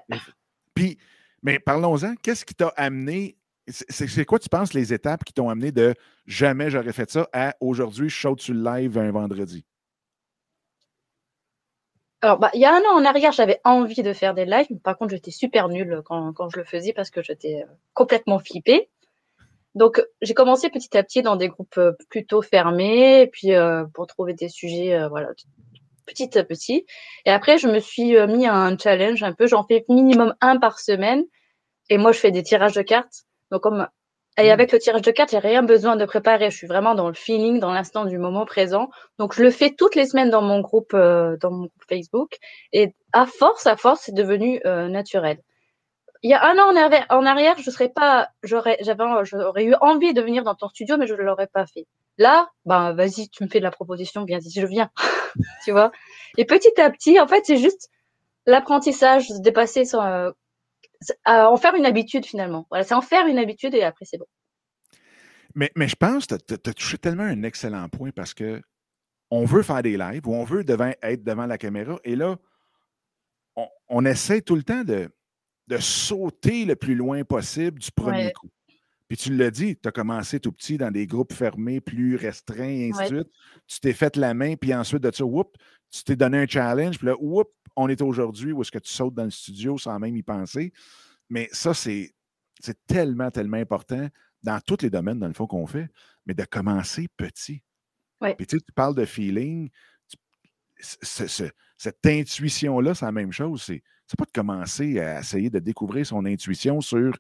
[0.75, 0.99] Puis,
[1.43, 3.37] mais parlons-en, qu'est-ce qui t'a amené,
[3.69, 5.95] c'est quoi tu penses les étapes qui t'ont amené de
[6.27, 9.65] jamais j'aurais fait ça à aujourd'hui, je saute sur le live un vendredi?
[12.23, 14.67] Alors, bah, il y a un an en arrière, j'avais envie de faire des lives,
[14.69, 17.73] mais par contre, j'étais super nulle quand, quand, je le faisais parce que j'étais euh,
[17.95, 18.91] complètement flippée.
[19.75, 24.07] Donc, j'ai commencé petit à petit dans des groupes euh, plutôt fermés, puis euh, pour
[24.07, 25.31] trouver des sujets, voilà,
[26.07, 26.87] petit à petit.
[27.27, 29.47] Et après, je me suis euh, mis un challenge un peu.
[29.47, 31.25] J'en fais minimum un par semaine.
[31.89, 33.25] Et moi, je fais des tirages de cartes.
[33.51, 33.87] Donc, comme
[34.39, 34.53] et mmh.
[34.53, 36.51] avec le tirage de cartes, il n'y a rien besoin de préparer.
[36.51, 38.89] Je suis vraiment dans le feeling, dans l'instant du moment présent.
[39.19, 42.37] Donc, je le fais toutes les semaines dans mon groupe, euh, dans mon groupe Facebook.
[42.73, 45.41] Et à force, à force, c'est devenu euh, naturel.
[46.23, 46.73] Il y a un an
[47.09, 50.99] en arrière, je serais pas, j'aurais, j'avais, j'aurais eu envie de venir dans ton studio,
[50.99, 51.87] mais je ne l'aurais pas fait.
[52.21, 54.91] Là, ben, vas-y, tu me fais de la proposition, viens je viens.
[55.65, 55.91] tu vois?
[56.37, 57.89] Et petit à petit, en fait, c'est juste
[58.45, 60.31] l'apprentissage, de dépasser son, euh,
[61.25, 62.67] en faire une habitude finalement.
[62.69, 64.27] Voilà, c'est en faire une habitude et après c'est bon.
[65.55, 68.61] Mais, mais je pense que tu as, touché tellement un excellent point parce que
[69.31, 72.37] on veut faire des lives ou on veut devant, être devant la caméra et là,
[73.89, 75.11] on, essaie tout le temps de,
[75.69, 78.51] de, sauter le plus loin possible du premier coup.
[79.11, 82.63] Puis tu l'as dit, tu as commencé tout petit dans des groupes fermés, plus restreints,
[82.63, 83.31] et ainsi de suite.
[83.67, 85.57] Tu t'es fait la main, puis ensuite de ça, whoop,
[85.91, 88.93] tu t'es donné un challenge, puis là, whoop, on est aujourd'hui où est-ce que tu
[88.93, 90.73] sautes dans le studio sans même y penser.
[91.29, 92.15] Mais ça, c'est
[92.87, 94.09] tellement, tellement important
[94.45, 95.89] dans tous les domaines, dans le fond, qu'on fait,
[96.25, 97.65] mais de commencer petit.
[98.21, 99.71] Puis tu, sais, tu parles de feeling.
[100.79, 103.61] cette intuition-là, c'est la même chose.
[103.65, 103.83] C'est
[104.17, 107.19] pas de commencer à essayer de découvrir son intuition sur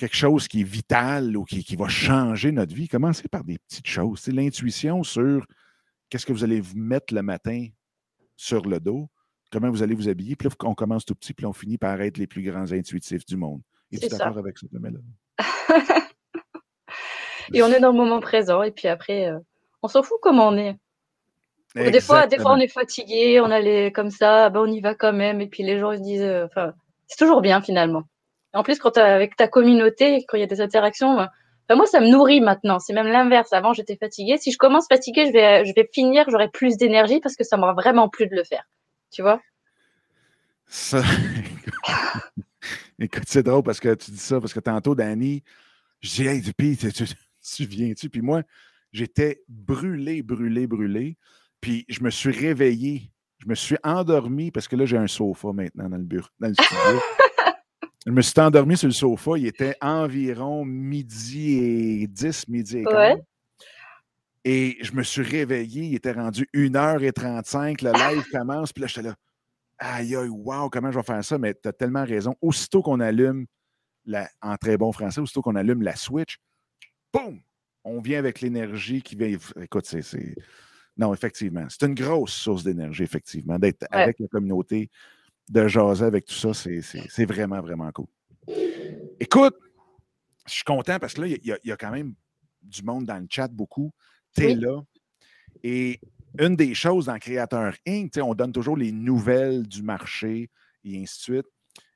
[0.00, 3.86] quelque chose qui est vital ou qui, va changer notre vie, commencez par des petites
[3.86, 4.20] choses.
[4.20, 5.44] C'est l'intuition sur
[6.08, 7.66] qu'est-ce que vous allez vous mettre le matin
[8.34, 9.10] sur le dos,
[9.52, 12.00] comment vous allez vous habiller, puis là, on commence tout petit, puis on finit par
[12.00, 13.60] être les plus grands intuitifs du monde.
[13.92, 14.90] Es-tu d'accord avec ça, là
[17.52, 19.38] et on est dans le moment présent, et puis après, euh,
[19.82, 20.78] on s'en fout comment on est.
[21.74, 24.94] Des fois, des fois, on est fatigué, on allait comme ça, ben, on y va
[24.94, 26.46] quand même, et puis les gens ils se disent, euh,
[27.06, 28.04] c'est toujours bien finalement.
[28.52, 31.26] En plus, quand avec ta communauté, quand il y a des interactions,
[31.68, 32.80] ben, moi, ça me nourrit maintenant.
[32.80, 33.52] C'est même l'inverse.
[33.52, 34.38] Avant, j'étais fatiguée.
[34.38, 37.56] Si je commence fatiguée, je vais, je vais finir, j'aurai plus d'énergie parce que ça
[37.56, 38.64] m'aura vraiment plu de le faire.
[39.12, 39.40] Tu vois?
[40.66, 41.02] Ça.
[42.98, 45.44] Écoute, c'est drôle parce que tu dis ça, parce que tantôt, Danny,
[46.00, 48.10] je dis, hey, puis, tu, tu viens-tu?
[48.10, 48.42] Puis moi,
[48.92, 51.16] j'étais brûlé, brûlé, brûlé.
[51.60, 53.12] Puis je me suis réveillé.
[53.38, 56.48] Je me suis endormi parce que là, j'ai un sofa maintenant dans le bureau, dans
[56.48, 57.00] le studio.
[58.06, 59.32] Je me suis endormi sur le sofa.
[59.36, 61.52] Il était environ midi
[62.02, 63.18] et 10, midi et 15.
[64.44, 65.84] Et je me suis réveillé.
[65.84, 67.84] Il était rendu 1h35.
[67.84, 68.72] Le live commence.
[68.72, 69.14] Puis là, j'étais là.
[69.78, 71.38] Aïe, aïe, wow, comment je vais faire ça?
[71.38, 72.34] Mais tu as tellement raison.
[72.40, 73.46] Aussitôt qu'on allume,
[74.04, 76.38] la, en très bon français, aussitôt qu'on allume la Switch,
[77.12, 77.40] boum!
[77.82, 79.38] On vient avec l'énergie qui vient.
[79.60, 80.34] Écoute, c'est.
[80.98, 81.66] Non, effectivement.
[81.70, 83.58] C'est une grosse source d'énergie, effectivement.
[83.58, 84.90] D'être avec la communauté,
[85.48, 88.06] de jaser avec tout ça, c'est vraiment, vraiment cool.
[89.18, 89.56] Écoute,
[90.46, 92.14] je suis content parce que là, il y, a quand même
[92.62, 93.92] du monde dans le chat, beaucoup.
[94.34, 94.80] Tu es là.
[95.62, 96.00] Et
[96.38, 100.50] une des choses dans Créateur Inc., on donne toujours les nouvelles du marché
[100.84, 101.46] et ainsi de suite.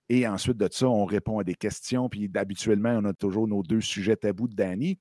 [0.09, 2.09] Et ensuite de ça, on répond à des questions.
[2.09, 4.99] Puis habituellement, on a toujours nos deux sujets tabous de Danny.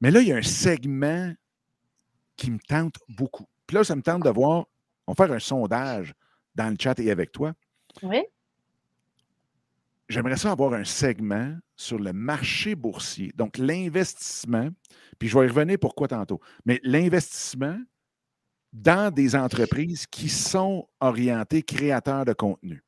[0.00, 1.32] Mais là, il y a un segment
[2.36, 3.46] qui me tente beaucoup.
[3.66, 4.66] Puis là, ça me tente de voir,
[5.06, 6.14] on va faire un sondage
[6.54, 7.52] dans le chat et avec toi.
[8.02, 8.22] Oui.
[10.08, 14.68] J'aimerais ça avoir un segment sur le marché boursier, donc l'investissement,
[15.18, 17.78] puis je vais y revenir pourquoi tantôt, mais l'investissement
[18.72, 22.82] dans des entreprises qui sont orientées créateurs de contenu.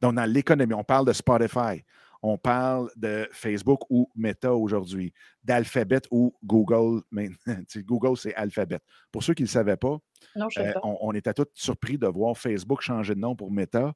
[0.00, 1.84] Donc, dans l'économie, on parle de Spotify,
[2.26, 5.12] on parle de Facebook ou Meta aujourd'hui,
[5.42, 7.02] d'Alphabet ou Google.
[7.76, 8.78] Google, c'est Alphabet.
[9.12, 9.98] Pour ceux qui ne le savaient pas,
[10.38, 13.92] euh, On, était tous surpris de voir Facebook changer de nom pour Meta,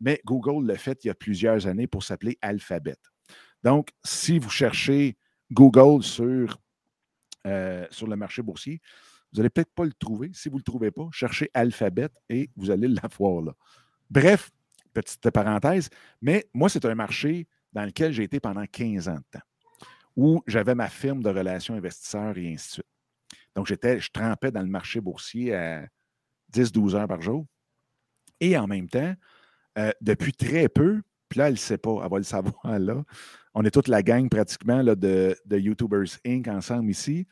[0.00, 2.94] mais Google l'a fait il y a plusieurs années pour s'appeler Alphabet.
[3.64, 5.16] Donc, si vous cherchez
[5.50, 6.58] Google sur,
[7.48, 8.80] euh, sur le marché boursier,
[9.32, 10.30] vous n'allez peut-être pas le trouver.
[10.34, 13.54] Si vous ne le trouvez pas, cherchez Alphabet et vous allez l'avoir là.
[14.08, 14.52] Bref,
[14.94, 19.38] petite parenthèse, mais moi, c'est un marché dans lequel j'ai été pendant 15 ans de
[19.38, 19.44] temps,
[20.16, 22.86] où j'avais ma firme de relations investisseurs et ainsi de suite.
[23.54, 25.86] Donc, je trempais dans le marché boursier à
[26.54, 27.46] 10-12 heures par jour.
[28.40, 29.14] Et en même temps,
[29.78, 33.02] euh, depuis très peu, puis là, elle ne sait pas, elle va le savoir là.
[33.54, 36.48] On est toute la gang pratiquement là, de, de YouTubers Inc.
[36.48, 37.26] ensemble ici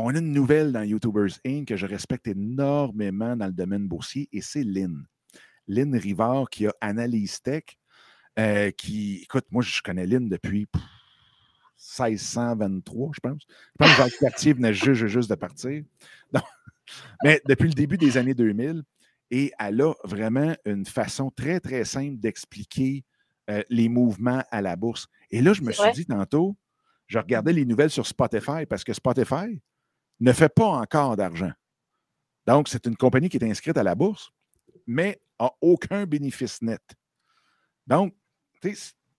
[0.00, 1.66] on a une nouvelle dans YouTubers Inc.
[1.66, 5.04] que je respecte énormément dans le domaine boursier et c'est Lynn.
[5.66, 7.64] Lynn Rivard qui a Analyse Tech,
[8.38, 10.66] euh, qui, écoute, moi je connais Lynn depuis
[11.78, 13.42] 1623, je pense.
[13.48, 15.82] Je pense que Jacques Cartier venait juste, juste de partir.
[17.24, 18.82] mais depuis le début des années 2000,
[19.30, 23.04] et elle a vraiment une façon très, très simple d'expliquer
[23.50, 25.06] euh, les mouvements à la bourse.
[25.30, 26.56] Et là, je me suis dit tantôt,
[27.06, 29.60] je regardais les nouvelles sur Spotify parce que Spotify,
[30.20, 31.52] ne fait pas encore d'argent.
[32.46, 34.30] Donc, c'est une compagnie qui est inscrite à la bourse,
[34.86, 36.82] mais n'a aucun bénéfice net.
[37.86, 38.14] Donc,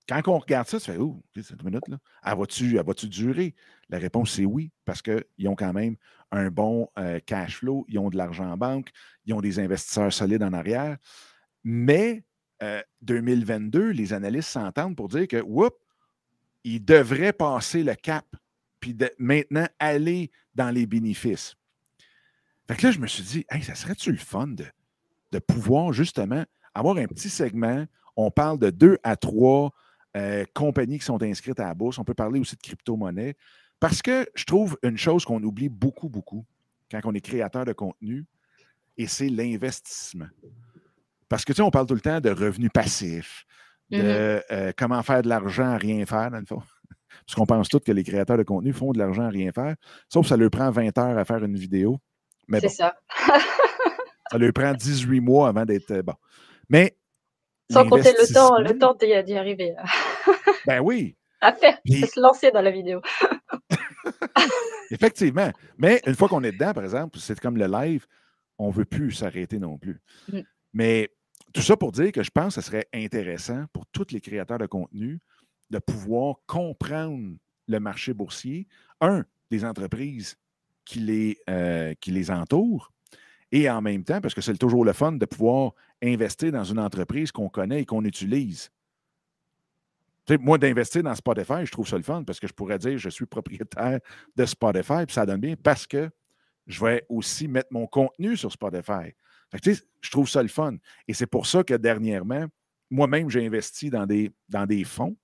[0.08, 3.54] quand on regarde ça, tu fais, oh, cette minute, là, elle va-tu durer?
[3.90, 5.96] La réponse, c'est oui, parce qu'ils ont quand même
[6.32, 8.90] un bon euh, cash flow, ils ont de l'argent en banque,
[9.26, 10.98] ils ont des investisseurs solides en arrière.
[11.64, 12.24] Mais
[13.02, 15.76] 2022, euh, les analystes s'entendent pour dire que, whoop,
[16.64, 18.26] ils devraient passer le cap
[18.80, 21.56] puis maintenant aller dans les bénéfices.
[22.68, 24.66] Fait que là, je me suis dit, hey, ça serait-tu le fun de,
[25.32, 27.86] de, pouvoir justement avoir un petit segment?
[28.22, 29.72] On parle de deux à trois
[30.18, 31.98] euh, compagnies qui sont inscrites à la bourse.
[32.00, 33.36] On peut parler aussi de crypto-monnaie.
[33.80, 36.46] Parce que je trouve une chose qu'on oublie beaucoup, beaucoup
[36.92, 38.26] quand on est créateur de contenu,
[38.98, 40.28] et c'est l'investissement.
[41.30, 43.46] Parce que, tu sais, on parle tout le temps de revenus passifs,
[43.90, 44.42] de mm-hmm.
[44.52, 46.62] euh, comment faire de l'argent à rien faire, dans le fond.
[47.26, 49.76] Parce qu'on pense tous que les créateurs de contenu font de l'argent à rien faire,
[50.10, 52.00] sauf que ça leur prend 20 heures à faire une vidéo.
[52.52, 52.96] C'est ça.
[54.32, 56.16] ça leur prend 18 mois avant d'être euh, bon.
[56.68, 56.99] Mais.
[57.72, 59.76] Sans compter le temps, le temps d'y arriver.
[60.66, 61.16] ben oui.
[61.42, 63.02] À faire, se lancer dans la vidéo.
[64.92, 65.52] Effectivement.
[65.78, 68.06] Mais une fois qu'on est dedans, par exemple, c'est comme le live,
[68.58, 70.02] on ne veut plus s'arrêter non plus.
[70.32, 70.40] Mm.
[70.74, 71.10] Mais
[71.54, 74.58] tout ça pour dire que je pense que ce serait intéressant pour tous les créateurs
[74.58, 75.20] de contenu
[75.70, 77.36] de pouvoir comprendre
[77.68, 78.68] le marché boursier,
[79.02, 80.36] un, des entreprises
[80.86, 82.92] qui les, euh, qui les entourent,
[83.52, 85.74] et en même temps, parce que c'est toujours le fun de pouvoir
[86.04, 88.70] investir dans une entreprise qu'on connaît et qu'on utilise.
[90.40, 93.10] moi, d'investir dans Spotify, je trouve ça le fun parce que je pourrais dire je
[93.10, 94.00] suis propriétaire
[94.36, 96.10] de Spotify, puis ça donne bien parce que
[96.68, 99.16] je vais aussi mettre mon contenu sur Spotify.
[99.52, 100.76] je trouve ça le fun.
[101.08, 102.46] Et c'est pour ça que dernièrement,
[102.92, 105.18] moi-même, j'ai investi dans des, dans des fonds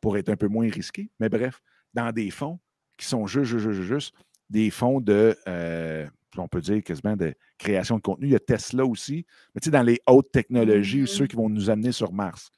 [0.00, 1.10] pour être un peu moins risqué.
[1.18, 1.60] Mais bref,
[1.92, 2.60] dans des fonds
[2.96, 4.14] qui sont juste, juste, juste, juste
[4.48, 6.06] des fonds de, euh,
[6.40, 8.28] on peut dire quasiment de création de contenu.
[8.28, 11.48] Il y a Tesla aussi, mais tu sais, dans les hautes technologies, ceux qui vont
[11.48, 12.50] nous amener sur Mars.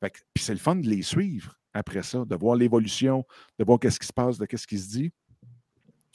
[0.00, 3.24] puis c'est le fun de les suivre après ça, de voir l'évolution,
[3.58, 5.12] de voir qu'est-ce qui se passe, de qu'est-ce qui se dit.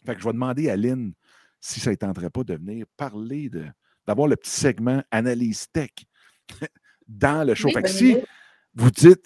[0.05, 1.13] Fait que je vais demander à Lynn
[1.59, 3.65] si ça ne tenterait pas de venir parler de,
[4.05, 5.89] d'avoir le petit segment analyse tech
[7.07, 7.70] dans le show.
[7.70, 8.18] fait que si
[8.74, 9.26] vous dites,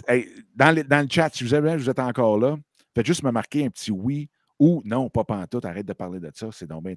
[0.55, 2.57] dans, le, dans, le, chat, si vous, avez, vous êtes encore là,
[2.95, 4.29] faites juste me marquer un petit oui
[4.61, 6.95] ou non, pas pantoute, arrête de parler de ça, c'est donc bien.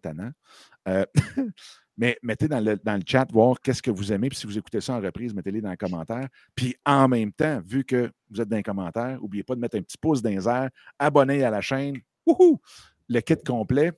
[0.87, 1.07] Euh,
[1.97, 4.29] mais mettez dans le, chat, voir qu'est-ce que vous aimez.
[4.29, 6.29] Puis si vous écoutez ça en reprise, mettez-les dans les commentaires.
[6.55, 9.79] Puis en même temps, vu que vous êtes dans les commentaires, n'oubliez pas de mettre
[9.79, 11.97] un petit pouce dans les airs, abonnez à la chaîne.
[12.27, 12.61] Wouhou!
[13.09, 13.93] Le kit complet.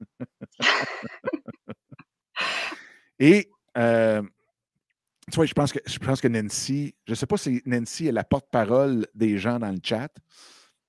[3.18, 4.22] Et euh,
[5.28, 8.22] tu vois, que, je pense que Nancy, je ne sais pas si Nancy est la
[8.22, 10.12] porte-parole des gens dans le chat,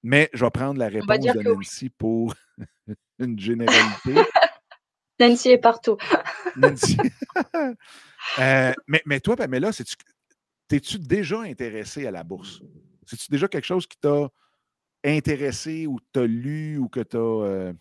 [0.06, 2.36] mais je vais prendre la réponse de Nancy pour
[3.20, 4.14] une généralité.
[5.20, 5.98] Nancy est partout.
[6.56, 6.98] Nancy.
[8.38, 9.72] Euh, mais, mais toi, Pamela,
[10.68, 12.62] t'es-tu déjà intéressé à la bourse?
[13.08, 14.30] C'est-tu déjà quelque chose qui t'a
[15.04, 17.18] intéressé ou t'as lu ou que t'as.
[17.18, 17.74] Euh,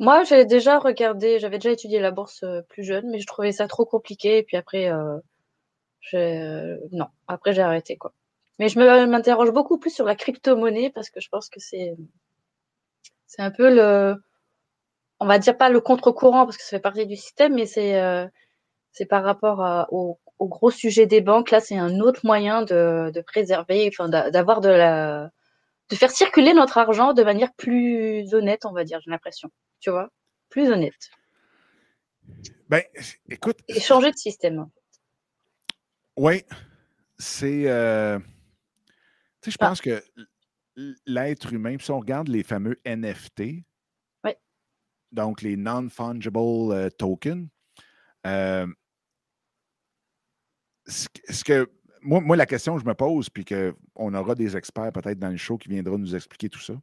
[0.00, 3.52] moi, j'avais déjà regardé, j'avais déjà étudié la bourse euh, plus jeune, mais je trouvais
[3.52, 4.38] ça trop compliqué.
[4.38, 4.90] Et puis après,
[6.14, 8.12] euh, non, après j'ai arrêté quoi.
[8.60, 11.96] Mais je m'interroge beaucoup plus sur la crypto-monnaie parce que je pense que c'est
[13.26, 14.14] c'est un peu le,
[15.18, 17.98] on va dire pas le contre-courant parce que ça fait partie du système, mais c'est
[18.92, 21.50] c'est par rapport au, gros sujet des banques.
[21.50, 25.30] Là, c'est un autre moyen de, de préserver, enfin d'avoir de la
[25.88, 29.48] de faire circuler notre argent de manière plus honnête, on va dire, j'ai l'impression.
[29.80, 30.10] Tu vois?
[30.50, 31.10] Plus honnête.
[32.68, 32.82] Ben,
[33.30, 33.56] écoute.
[33.68, 34.68] Et changer de système.
[36.18, 36.44] Oui.
[37.18, 37.70] C'est.
[37.70, 38.18] Euh,
[39.42, 39.68] tu sais, je ah.
[39.68, 40.02] pense que
[41.06, 43.64] l'être humain, puis si on regarde les fameux NFT,
[45.12, 46.38] donc les non-fungible
[46.72, 47.48] euh, tokens,
[48.26, 48.66] euh,
[50.86, 51.68] ce que
[52.02, 55.36] moi, la question que je me pose, puis qu'on aura des experts peut-être dans le
[55.36, 56.74] show qui viendront nous expliquer tout ça.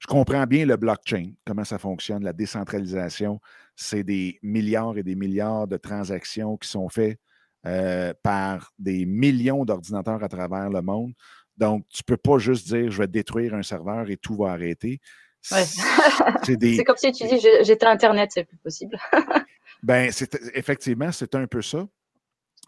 [0.00, 3.40] Je comprends bien le blockchain, comment ça fonctionne, la décentralisation.
[3.76, 7.20] C'est des milliards et des milliards de transactions qui sont faites
[7.66, 11.12] euh, par des millions d'ordinateurs à travers le monde.
[11.56, 14.52] Donc, tu ne peux pas juste dire je vais détruire un serveur et tout va
[14.52, 15.00] arrêter.
[15.42, 18.98] C'est comme si tu dis j'étais Internet, c'est plus possible.
[19.82, 20.10] ben,
[20.54, 21.86] effectivement, c'est un peu ça.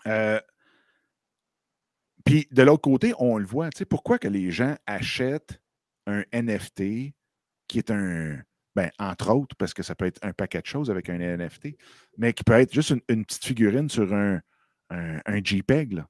[0.07, 0.39] Euh,
[2.27, 5.59] puis de l'autre côté, on le voit, tu sais, pourquoi que les gens achètent
[6.07, 7.15] un NFT
[7.67, 8.39] qui est un,
[8.75, 11.79] ben, entre autres, parce que ça peut être un paquet de choses avec un NFT,
[12.19, 14.41] mais qui peut être juste une, petite figurine sur un,
[14.91, 16.09] un, JPEG, là.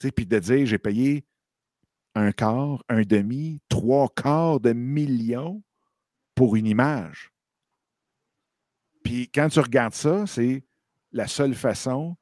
[0.00, 1.26] Tu sais, puis de dire, j'ai payé
[2.14, 5.62] un quart, un demi, trois quarts de millions
[6.34, 7.32] pour une image.
[9.02, 10.64] Puis quand tu regardes ça, c'est
[11.12, 12.16] la seule façon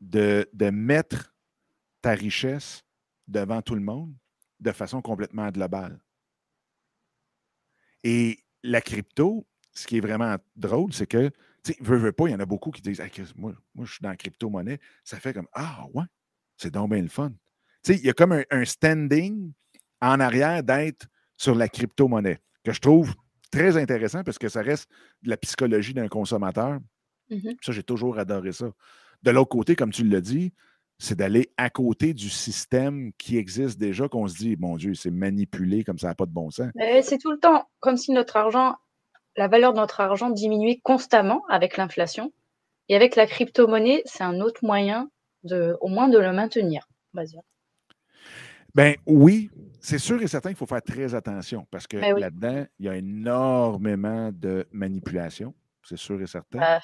[0.00, 1.34] de, mettre
[2.02, 2.84] ta richesse
[3.26, 4.14] devant tout le monde
[4.60, 5.98] de façon complètement globale.
[8.04, 11.28] Et la crypto, ce qui est vraiment drôle, c'est que,
[11.62, 13.00] tu sais, veux, veux pas, il y en a beaucoup qui disent
[13.34, 14.80] moi, moi, je suis dans la crypto-monnaie.
[15.04, 16.04] Ça fait comme Ah, ouais,
[16.56, 17.32] c'est donc bien le fun.
[17.88, 19.52] Il y a comme un, standing
[20.00, 21.06] en arrière d'être
[21.36, 23.14] sur la crypto-monnaie que je trouve
[23.50, 24.88] très intéressant parce que ça reste
[25.22, 26.78] de la psychologie d'un consommateur.
[27.30, 28.66] Mmh ça, j'ai toujours adoré ça.
[29.22, 30.52] De l'autre côté, comme tu l'as dit,
[30.98, 35.10] c'est d'aller à côté du système qui existe déjà, qu'on se dit, mon Dieu, c'est
[35.10, 36.70] manipulé comme ça n'a pas de bon sens.
[37.02, 38.76] C'est tout le temps comme si notre argent,
[39.36, 42.32] la valeur de notre argent diminuait constamment avec l'inflation.
[42.88, 45.10] Et avec la crypto-monnaie, c'est un autre moyen
[45.42, 47.42] de, au moins de le maintenir, on va dire.
[48.76, 49.50] Ben oui,
[49.80, 52.88] c'est sûr et certain qu'il faut faire très attention parce que ben là-dedans, il y
[52.90, 56.58] a énormément de manipulation, c'est sûr et certain.
[56.60, 56.80] Ah,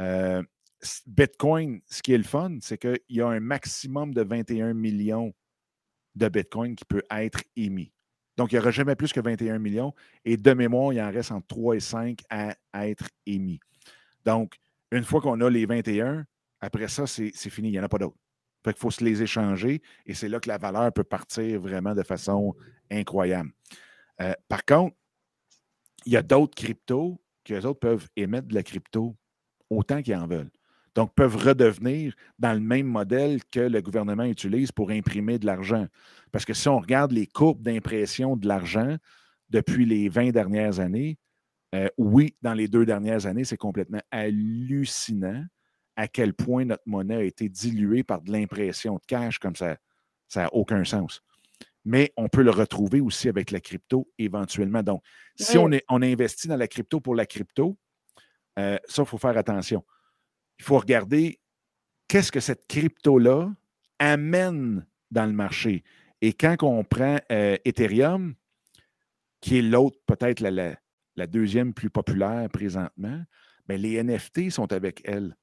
[0.00, 0.42] euh,
[1.06, 5.32] Bitcoin, ce qui est le fun, c'est qu'il y a un maximum de 21 millions
[6.16, 7.92] de Bitcoin qui peut être émis.
[8.36, 9.94] Donc, il n'y aura jamais plus que 21 millions.
[10.24, 12.56] Et de mémoire, il en reste entre 3 et 5 à,
[12.88, 13.60] être émis.
[14.24, 14.56] Donc,
[14.90, 16.26] une fois qu'on a les 21,
[16.60, 17.68] après ça, c'est fini.
[17.68, 18.16] Il n'y en a pas d'autres.
[18.68, 21.94] Fait qu'il faut se les échanger et c'est là que la valeur peut partir vraiment
[21.94, 22.54] de façon
[22.90, 23.50] incroyable.
[24.20, 24.94] Euh, par contre,
[26.04, 29.16] il y a d'autres cryptos que les autres peuvent émettre de la crypto
[29.70, 30.50] autant qu'ils en veulent
[30.98, 35.86] donc peuvent redevenir dans le même modèle que le gouvernement utilise pour imprimer de l'argent.
[36.32, 38.96] Parce que si on regarde les courbes d'impression de l'argent
[39.48, 41.16] depuis les 20 dernières années,
[41.76, 45.44] euh, oui, dans les deux dernières années, c'est complètement hallucinant
[45.98, 49.76] à quel point notre monnaie a été diluée par de l'impression de cash comme ça.
[50.28, 51.22] Ça n'a aucun sens.
[51.84, 54.82] mais on peut le retrouver aussi avec la crypto éventuellement.
[54.82, 55.02] Donc,
[55.36, 57.76] si on, est, on investit dans la crypto pour la crypto,
[58.58, 59.84] euh, ça, il faut faire attention.
[60.58, 61.40] Il faut regarder
[62.06, 63.50] qu'est-ce que cette crypto-là
[63.98, 65.82] amène dans le marché.
[66.20, 68.34] Et quand on prend euh, Ethereum,
[69.40, 70.76] qui est l'autre, peut-être la,
[71.16, 73.24] la, deuxième plus populaire présentement,
[73.66, 75.34] bien, les NFT sont avec elle.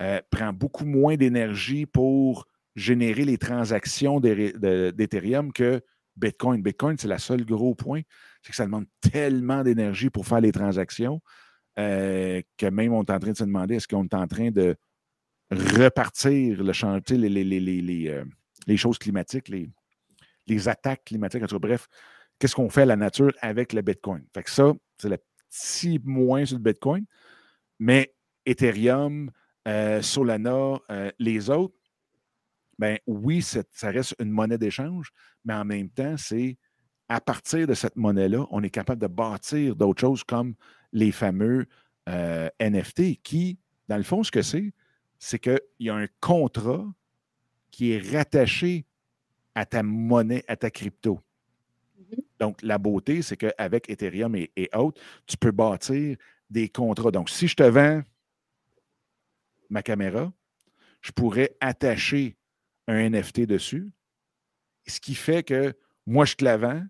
[0.00, 5.82] Euh, prend beaucoup moins d'énergie pour générer les transactions d'Ethereum que
[6.16, 6.62] Bitcoin.
[6.62, 8.00] Bitcoin, c'est le seul gros point,
[8.42, 11.20] c'est que ça demande tellement d'énergie pour faire les transactions
[11.78, 14.50] euh, que même on est en train de se demander est-ce qu'on est en train
[14.50, 14.76] de
[15.50, 18.24] repartir le chantier, les, les, euh,
[18.66, 19.70] les, choses climatiques, les,
[20.46, 21.42] les attaques climatiques?
[21.42, 21.88] bref,
[22.38, 24.24] qu'est-ce qu'on fait à la nature avec le Bitcoin?
[24.34, 27.04] Fait que ça, c'est le petit moins sur le Bitcoin,
[27.78, 28.14] mais
[28.46, 29.30] Ethereum,
[29.68, 30.80] euh, Solana,
[31.18, 31.74] les autres,
[32.78, 35.12] ben oui, ça reste une monnaie d'échange,
[35.44, 36.56] mais en même temps, c'est
[37.10, 40.54] à partir de cette monnaie-là, on est capable de bâtir d'autres choses comme
[40.92, 41.66] les fameux
[42.08, 43.58] euh, NFT qui,
[43.88, 44.72] dans le fond, ce que c'est,
[45.18, 46.86] c'est qu'il y a un contrat
[47.70, 48.86] qui est rattaché
[49.56, 51.20] à ta monnaie, à ta crypto.
[52.00, 52.22] Mm-hmm.
[52.38, 56.16] Donc, la beauté, c'est qu'avec Ethereum et, et, autres, tu peux bâtir
[56.48, 57.10] des contrats.
[57.10, 58.02] Donc, si je te vends
[59.70, 60.32] ma caméra,
[61.00, 62.36] je pourrais attacher
[62.86, 63.90] un NFT dessus,
[64.86, 65.72] ce qui fait que
[66.06, 66.84] moi, je te la vends,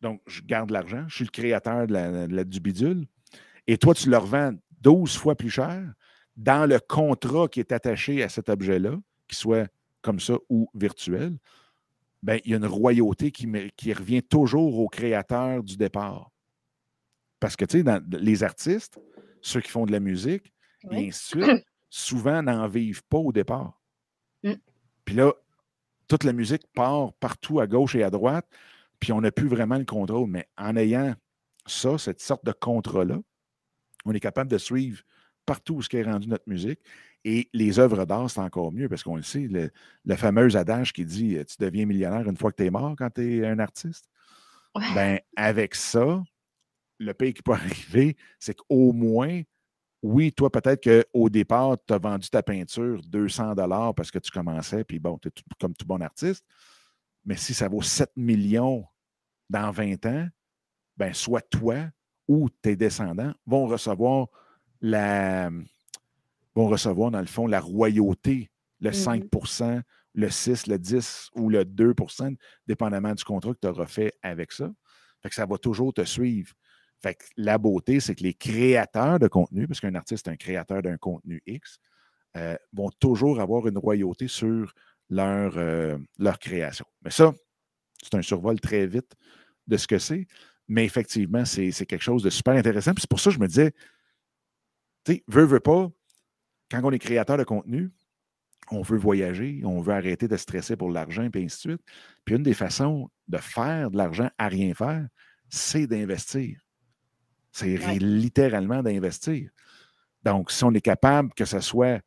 [0.00, 3.06] donc je garde l'argent, je suis le créateur de la, du bidule,
[3.66, 5.92] et toi, tu le revends 12 fois plus cher
[6.36, 8.96] dans le contrat qui est attaché à cet objet-là,
[9.26, 9.68] qu'il soit
[10.02, 11.36] comme ça ou virtuel,
[12.22, 16.30] ben, il y a une royauté qui, qui revient toujours au créateur du départ.
[17.40, 18.98] Parce que, tu sais, les artistes,
[19.40, 20.52] ceux qui font de la musique,
[20.90, 23.80] et ainsi de suite, souvent n'en vivent pas au départ.
[24.42, 24.54] Mm.
[25.04, 25.32] Puis là,
[26.08, 28.46] toute la musique part partout à gauche et à droite,
[29.00, 30.28] puis on n'a plus vraiment le contrôle.
[30.28, 31.14] Mais en ayant
[31.66, 33.18] ça, cette sorte de contrat-là,
[34.04, 35.02] on est capable de suivre
[35.44, 36.80] partout où ce qui est rendu notre musique.
[37.24, 41.04] Et les œuvres d'art, c'est encore mieux parce qu'on le sait, le, fameux adage qui
[41.04, 44.08] dit Tu deviens millionnaire une fois que tu es mort quand tu es un artiste.
[44.94, 46.22] Ben, avec ça,
[46.98, 49.42] le pays qui peut arriver, c'est qu'au moins,
[50.06, 54.30] oui, toi, peut-être qu'au départ, tu as vendu ta peinture 200 dollars parce que tu
[54.30, 56.44] commençais, puis bon, tu es comme tout bon artiste.
[57.24, 58.86] Mais si ça vaut 7 millions
[59.50, 60.28] dans 20 ans,
[60.96, 61.88] ben soit toi
[62.28, 64.28] ou tes descendants vont recevoir
[64.80, 65.50] la
[66.54, 68.50] vont recevoir, dans le fond, la royauté,
[68.80, 69.82] le 5% mmh
[70.18, 72.34] le 6 le 10 ou le 2%
[72.66, 74.72] dépendamment du contrat que tu auras fait avec ça.
[75.22, 76.54] Fait que ça va toujours te suivre.
[77.02, 80.36] Fait que la beauté, c'est que les créateurs de contenu, parce qu'un artiste est un
[80.36, 81.78] créateur d'un contenu X,
[82.36, 84.72] euh, vont toujours avoir une royauté sur
[85.08, 86.86] leur, euh, leur création.
[87.02, 87.32] Mais ça,
[88.02, 89.14] c'est un survol très vite
[89.66, 90.26] de ce que c'est.
[90.68, 92.92] Mais effectivement, c'est quelque chose de super intéressant.
[92.98, 93.72] c'est pour ça que je me disais,
[95.04, 95.88] tu sais, veut, pas,
[96.70, 97.92] quand on est créateur de contenu,
[98.70, 101.82] on veut voyager, on veut arrêter de stresser pour l'argent, et ainsi de suite.
[102.24, 105.06] Puis une des façons de faire de l'argent à rien faire,
[105.48, 106.65] c'est d'investir.
[107.56, 109.48] C'est littéralement d'investir.
[110.22, 112.02] Donc, si on est capable que ce soit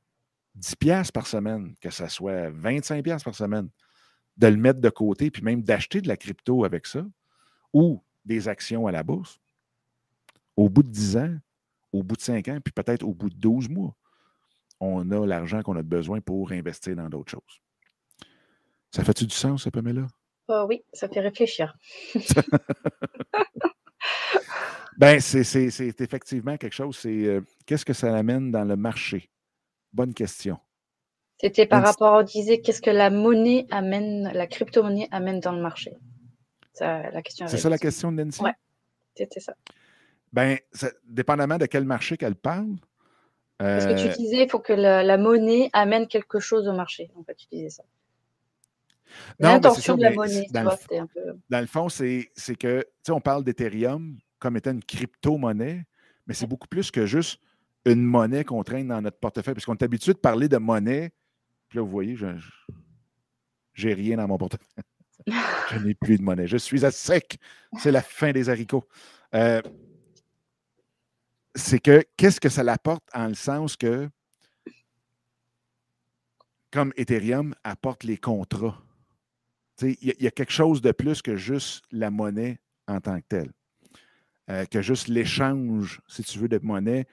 [0.54, 3.68] 10 pièces par semaine, que ce soit 25 pièces par semaine,
[4.38, 7.04] de le mettre de côté, puis même d'acheter de la crypto avec ça,
[7.74, 9.40] ou des actions à la bourse,
[10.56, 11.38] au bout de 10 ans,
[11.94, 13.96] au bout de 5 ans, puis peut-être au bout de 12 mois,
[14.80, 17.60] on a l'argent qu'on a besoin pour investir dans d'autres choses.
[18.92, 20.06] Ça fait-tu du sens, ça, Pamela?
[20.48, 21.76] Oh oui, ça fait réfléchir.
[25.00, 26.98] Ben, c'est effectivement quelque chose.
[26.98, 29.30] C'est euh, qu'est-ce que ça amène dans le marché?
[29.94, 30.60] Bonne question.
[31.40, 35.62] C'était par rapport à disait qu'est-ce que la monnaie amène, la crypto-monnaie amène dans le
[35.62, 35.96] marché?
[36.74, 36.84] C'est
[37.58, 38.42] ça la question de Nancy?
[38.44, 38.52] Oui,
[39.16, 39.54] c'était ça.
[40.34, 40.58] Ben,
[41.06, 42.76] dépendamment de quel marché qu'elle parle.
[43.58, 47.10] Parce que tu euh disais, il faut que la, monnaie amène quelque chose au marché.
[47.16, 47.84] En fait, tu disais ça.
[49.40, 51.22] L'intention de la monnaie, dans, le, un peu...
[51.50, 52.30] dans le fond, c'est
[52.60, 55.86] que, tu sais, on parle d'Ethereum, comme étant une crypto-monnaie,
[56.28, 57.40] mais c'est beaucoup plus que juste
[57.86, 59.54] une monnaie qu'on traîne dans notre portefeuille.
[59.54, 61.12] Parce qu'on est habitué de parler de monnaie.
[61.68, 62.28] Puis là, vous voyez, je
[63.86, 64.68] n'ai rien dans mon portefeuille.
[65.72, 66.48] je n'ai plus de monnaie.
[66.48, 67.38] Je suis à sec.
[67.78, 68.88] C'est la fin des haricots.
[69.34, 69.62] Euh,
[71.56, 74.10] c'est que qu'est-ce que ça l'apporte en le sens que,
[76.72, 78.82] comme Ethereum apporte les contrats,
[79.82, 83.52] il y, a quelque chose de plus que juste la monnaie en tant que telle.
[84.50, 87.06] Euh, que juste l'échange, si tu veux, de monnaie,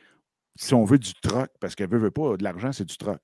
[0.55, 3.20] si on veut du troc, parce qu'elle veut, veut pas, de l'argent, c'est du troc.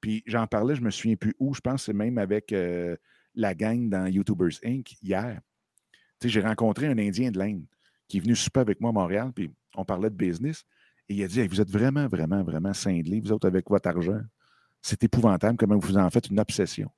[0.00, 2.96] Puis j'en parlais, je me souviens plus où, je pense c'est même avec euh,
[3.34, 4.96] la gang dans YouTubers Inc.
[5.02, 5.40] hier.
[6.24, 7.66] J'ai rencontré un Indien de l'Inde
[8.08, 10.64] qui est venu souper avec moi à Montréal, puis on parlait de business.
[11.08, 14.20] Et il a dit Vous êtes vraiment, vraiment, vraiment cinglés, vous autres, avec votre argent.
[14.80, 16.90] C'est épouvantable comment vous en faites une obsession.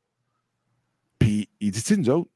[1.18, 2.30] Puis il dit Tu nous autres,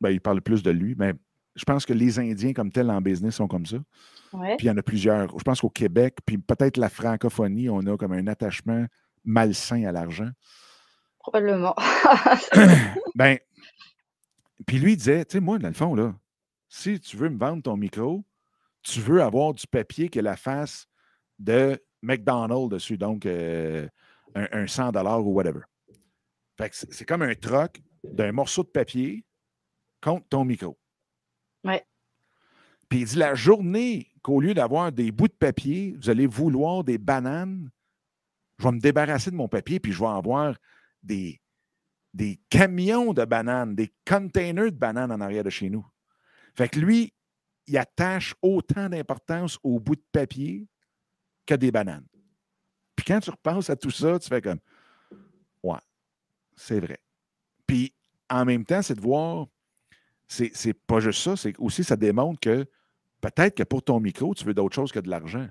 [0.00, 1.14] ben, il parle plus de lui, mais
[1.56, 3.78] je pense que les Indiens comme tels en business sont comme ça.
[4.30, 5.36] Puis il y en a plusieurs.
[5.38, 8.86] Je pense qu'au Québec, puis peut-être la francophonie, on a comme un attachement
[9.24, 10.28] malsain à l'argent.
[11.18, 11.74] Probablement.
[13.14, 13.38] ben,
[14.66, 16.14] puis lui, il disait, tu sais, moi, dans le fond, là,
[16.68, 18.24] si tu veux me vendre ton micro,
[18.82, 20.86] tu veux avoir du papier qui a la face
[21.38, 23.88] de McDonald's dessus, donc euh,
[24.34, 25.60] un, 100 ou whatever.
[26.56, 29.24] Fait que c'est comme un troc d'un morceau de papier
[30.00, 30.78] contre ton micro.
[32.88, 36.84] Puis il dit la journée qu'au lieu d'avoir des bouts de papier, vous allez vouloir
[36.84, 37.70] des bananes,
[38.58, 40.56] je vais me débarrasser de mon papier, puis je vais avoir
[41.02, 41.40] des,
[42.14, 45.86] des camions de bananes, des containers de bananes en arrière de chez nous.
[46.54, 47.12] Fait que lui,
[47.66, 50.68] il attache autant d'importance au bout de papier
[51.44, 52.06] que des bananes.
[52.94, 54.60] Puis quand tu repenses à tout ça, tu fais comme
[55.62, 55.78] Ouais,
[56.54, 56.98] c'est vrai.
[57.66, 57.92] Puis
[58.30, 59.46] en même temps, c'est de voir,
[60.28, 62.66] c'est pas juste ça, c'est aussi ça démontre que
[63.20, 65.48] peut-être que pour ton micro, tu veux d'autre chose que de l'argent.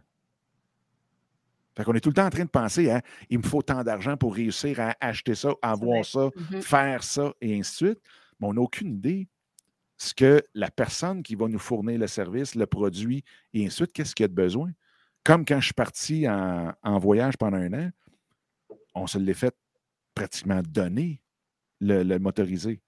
[1.76, 3.84] Fait qu'on est tout le temps en train de penser, hein, il me faut tant
[3.84, 6.62] d'argent pour réussir à acheter ça, avoir ça, mm-hmm.
[6.62, 8.00] faire ça, et ainsi de suite.
[8.40, 9.28] Mais on n'a aucune idée
[9.98, 13.24] ce que la personne qui va nous fournir le service, le produit,
[13.54, 14.72] et ainsi de suite, qu'est-ce qu'il y a de besoin.
[15.24, 17.90] Comme quand je suis parti en, voyage pendant un an,
[18.94, 19.56] on se l'est fait
[20.14, 21.22] pratiquement donner,
[21.82, 22.80] le, le motorisé.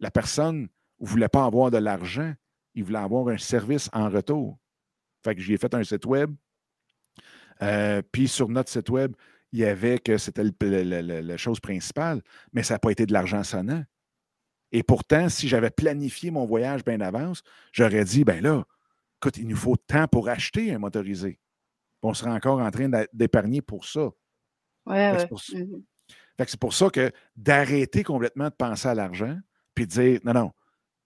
[0.00, 0.68] La personne
[1.00, 2.32] ne voulait pas avoir de l'argent,
[2.74, 4.58] il voulait avoir un service en retour.
[5.24, 6.34] Fait que j'y ai fait un site web,
[7.62, 9.14] euh, puis sur notre site web,
[9.52, 12.22] il y avait que c'était la chose principale,
[12.52, 13.84] mais ça n'a pas été de l'argent sonnant.
[14.70, 17.42] Et pourtant, si j'avais planifié mon voyage bien d'avance,
[17.72, 18.64] j'aurais dit, ben là,
[19.16, 21.40] écoute, il nous faut temps pour acheter un motorisé.
[22.02, 24.10] On serait encore en train d'épargner pour ça.
[24.86, 25.28] Ouais, ouais.
[25.30, 25.82] Mmh
[26.46, 29.36] c'est pour ça que d'arrêter complètement de penser à l'argent,
[29.74, 30.52] puis de dire, non, non,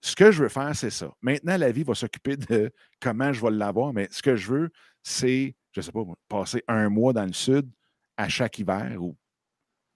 [0.03, 1.09] ce que je veux faire, c'est ça.
[1.21, 4.69] Maintenant, la vie va s'occuper de comment je vais l'avoir, mais ce que je veux,
[5.01, 7.69] c'est je ne sais pas, passer un mois dans le sud
[8.17, 9.15] à chaque hiver ou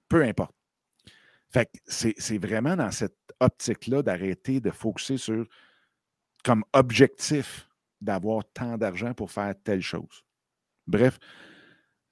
[0.10, 0.56] peu importe.
[1.52, 5.46] Fait que c'est vraiment dans cette optique-là d'arrêter de focuser sur
[6.44, 10.24] comme objectif d'avoir tant d'argent pour faire telle chose.
[10.88, 11.20] Bref,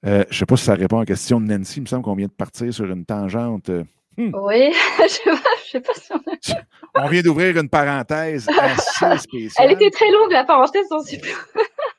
[0.04, 1.78] euh, je ne sais pas si ça répond à la question de Nancy.
[1.78, 3.70] Il me semble qu'on vient de partir sur une tangente.
[3.70, 3.84] Euh,
[4.16, 4.30] hmm.
[4.34, 5.36] Oui, je ne
[5.70, 7.04] sais, pas si on a...
[7.04, 9.66] On vient d'ouvrir une parenthèse assez spéciale.
[9.66, 11.32] Elle était très longue, la parenthèse, on ne sait plus.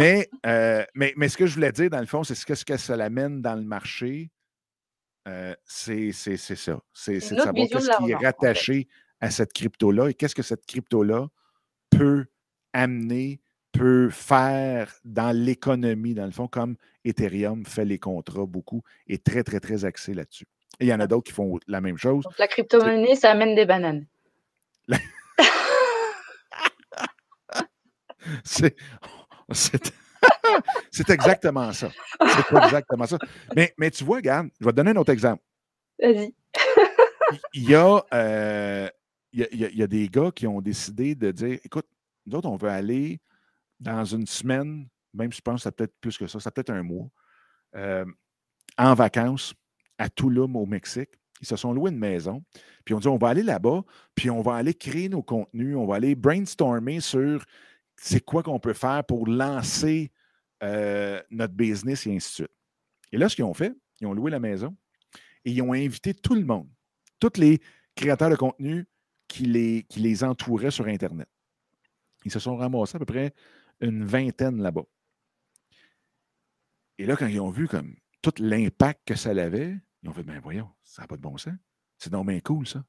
[0.00, 2.64] Euh, mais, mais, ce que je voulais dire, dans le fond, c'est ce que, ce
[2.64, 4.30] que ça l'amène dans le marché.
[5.28, 6.80] Euh, c'est ça.
[6.92, 8.88] C'est de savoir ce qui est rattaché
[9.20, 11.28] à cette crypto-là et qu'est-ce que cette crypto-là
[11.90, 12.26] peut
[12.72, 13.40] amener,
[13.72, 19.42] peut faire dans l'économie, dans le fond, comme Ethereum fait les contrats beaucoup, et très,
[19.42, 20.46] très, très axé là-dessus.
[20.80, 22.24] Et il y en a d'autres qui font la même chose.
[22.38, 24.06] la crypto-monnaie, ça amène des bananes.
[28.44, 28.76] c'est
[30.90, 31.90] C'est exactement ça.
[32.20, 33.18] C'est exactement ça.
[33.54, 35.42] Mais, mais tu vois, regarde, je vais te donner un autre exemple.
[36.00, 36.34] Vas-y.
[37.52, 38.88] il, y a, euh,
[39.32, 41.86] il, y a, des gars qui ont décidé de dire écoute,
[42.26, 43.20] nous autres, on veut aller
[43.80, 46.60] dans une semaine, même si je pense que ça peut-être plus que ça, ça peut
[46.60, 47.08] être un mois,
[47.76, 48.04] euh,
[48.78, 49.54] en vacances
[49.98, 51.10] à Tulum, au Mexique.
[51.40, 52.42] Ils se sont loués une maison.
[52.84, 53.82] Puis on dit on va aller là-bas,
[54.14, 57.44] puis on va aller créer nos contenus, on va aller brainstormer sur
[57.96, 60.10] c'est quoi qu'on peut faire pour lancer
[60.62, 62.56] euh, notre business et ainsi de suite.
[63.12, 64.76] Et là, ce qu'ils ont fait, ils ont loué la maison
[65.44, 66.68] et ils ont invité tout le monde,
[67.20, 67.60] tous les
[67.94, 68.86] créateurs de contenu
[69.28, 71.28] qui les, qui les entouraient sur Internet.
[72.24, 73.32] Ils se sont ramassés à peu près
[73.80, 74.84] une vingtaine là-bas.
[76.98, 80.22] Et là, quand ils ont vu comme tout l'impact que ça avait, ils ont fait,
[80.22, 81.54] ben voyons, ça n'a pas de bon sens.
[81.96, 82.84] C'est donc bien cool, ça.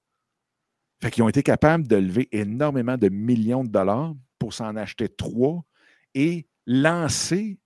[1.01, 5.07] Fait qu'ils ont été capables de lever énormément de millions de dollars pour s'en acheter
[5.07, 5.63] trois
[6.13, 7.57] et lancer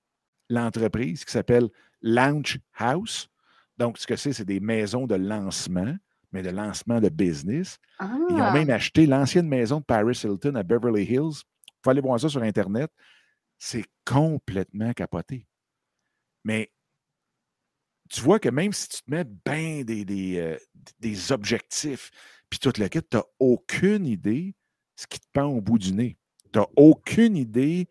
[0.49, 1.69] l'entreprise qui s'appelle
[2.01, 3.27] Launch House.
[3.77, 5.95] Donc, ce que c'est, c'est des maisons de lancement,
[6.31, 7.79] mais de lancement de business.
[7.99, 8.53] Ils ont ah!
[8.53, 11.41] même acheté l'ancienne maison de Paris Hilton à Beverly Hills.
[11.65, 12.91] Il faut aller voir ça sur Internet.
[13.57, 15.47] C'est complètement capoté.
[16.43, 16.71] Mais
[18.09, 20.57] tu vois que même si tu te mets bien des, des, euh,
[20.99, 22.11] des objectifs,
[22.49, 24.55] puis tout le kit, tu n'as aucune idée
[24.95, 26.17] ce qui te pend au bout du nez.
[26.51, 27.87] Tu n'as aucune idée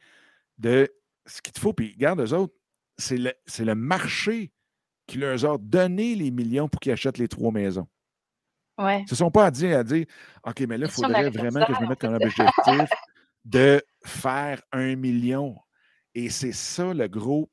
[0.59, 0.93] de
[1.25, 1.73] ce qu'il te faut.
[1.73, 2.55] Puis regarde, eux autres,
[2.97, 4.53] c'est le, le, marché
[5.07, 7.87] qui leur a donné les millions pour qu'ils achètent les trois maisons.
[8.77, 9.01] Ouais.
[9.01, 10.07] Ils ne sont pas dit à dire
[10.45, 12.91] OK, mais là, il faudrait vraiment que je me mette comme objectif
[13.45, 15.57] de faire un million.
[16.14, 17.49] Et c'est ça le gros,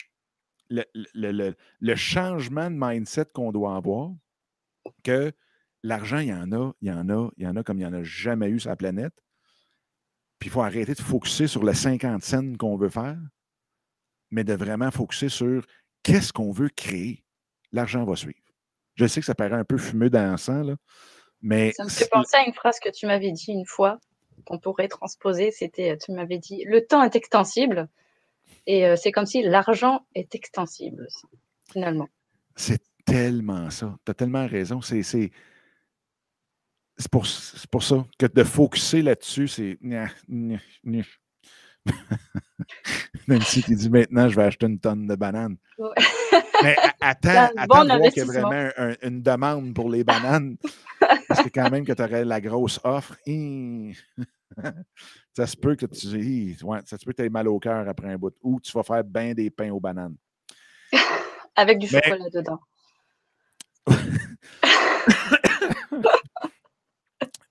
[1.13, 4.11] le, le, changement de mindset qu'on doit avoir,
[5.03, 5.31] que
[5.83, 7.81] l'argent, il y en a, il y en a, il y en a comme il
[7.81, 9.13] n'y en a jamais eu sur la planète.
[10.39, 13.17] Puis il faut arrêter de focuser sur les 50 scènes qu'on veut faire,
[14.31, 15.65] mais de vraiment focuser sur
[16.03, 17.23] qu'est-ce qu'on veut créer.
[17.71, 18.39] L'argent va suivre.
[18.95, 20.75] Je sais que ça paraît un peu fumeux dans le sang, là,
[21.41, 21.73] mais.
[21.73, 23.99] Ça me fait penser à une phrase que tu m'avais dit une fois,
[24.45, 25.51] qu'on pourrait transposer.
[25.51, 27.89] C'était, tu m'avais dit, le temps est extensible.
[28.67, 31.07] Et euh, c'est comme si l'argent est extensible,
[31.71, 32.07] finalement.
[32.55, 33.97] C'est tellement ça.
[34.05, 34.81] Tu as tellement raison.
[34.81, 35.31] C'est c'est
[37.11, 37.25] pour,
[37.71, 39.79] pour, ça que de focuser là-dessus, c'est.
[43.27, 45.57] Nancy qui dit maintenant, je vais acheter une tonne de bananes.
[46.63, 48.69] Mais attends, attends de voir qu'il y a vraiment
[49.03, 50.57] une demande pour les bananes.
[51.27, 53.17] parce que quand même que tu aurais la grosse offre.
[55.35, 58.09] ça se peut que tu ouais, ça se peut que aies mal au cœur après
[58.09, 58.35] un bout.
[58.41, 60.15] Ou tu vas faire bien des pains aux bananes.
[61.55, 62.59] Avec du chocolat dedans.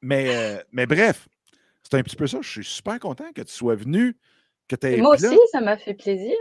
[0.04, 1.26] Mais, euh, mais bref,
[1.82, 2.38] c'est un petit peu ça.
[2.42, 4.18] Je suis super content que tu sois venu,
[4.68, 6.36] que Moi aussi, ça m'a fait plaisir.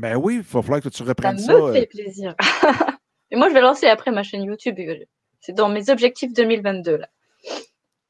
[0.00, 1.52] Ben oui, il va falloir que tu reprennes ça.
[1.52, 1.86] Ça me fait euh.
[1.86, 2.34] plaisir.
[3.30, 4.76] Et moi, je vais lancer après ma chaîne YouTube.
[5.40, 6.96] C'est dans mes objectifs 2022.
[6.96, 7.08] Là.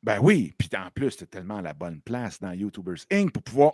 [0.05, 3.33] Ben oui, puis en plus, tu tellement à la bonne place dans YouTubers Inc.
[3.33, 3.73] pour pouvoir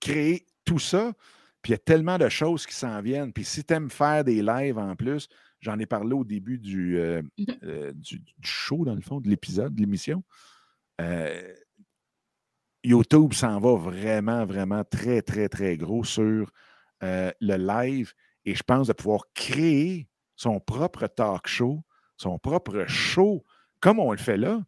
[0.00, 1.12] créer tout ça.
[1.60, 3.32] Puis il y a tellement de choses qui s'en viennent.
[3.32, 5.28] Puis si tu aimes faire des lives en plus,
[5.60, 9.28] J'en ai parlé au début du, euh, mmh euh, du, show, dans le fond, de
[9.28, 10.24] l'épisode, de l'émission.
[11.00, 11.54] Euh,
[12.82, 16.50] YouTube s'en va vraiment, vraiment très, très, très gros sur
[17.02, 18.14] le live.
[18.46, 21.82] Et je pense de pouvoir créer son propre talk show,
[22.16, 23.44] son propre show,
[23.80, 24.62] comme on le fait là,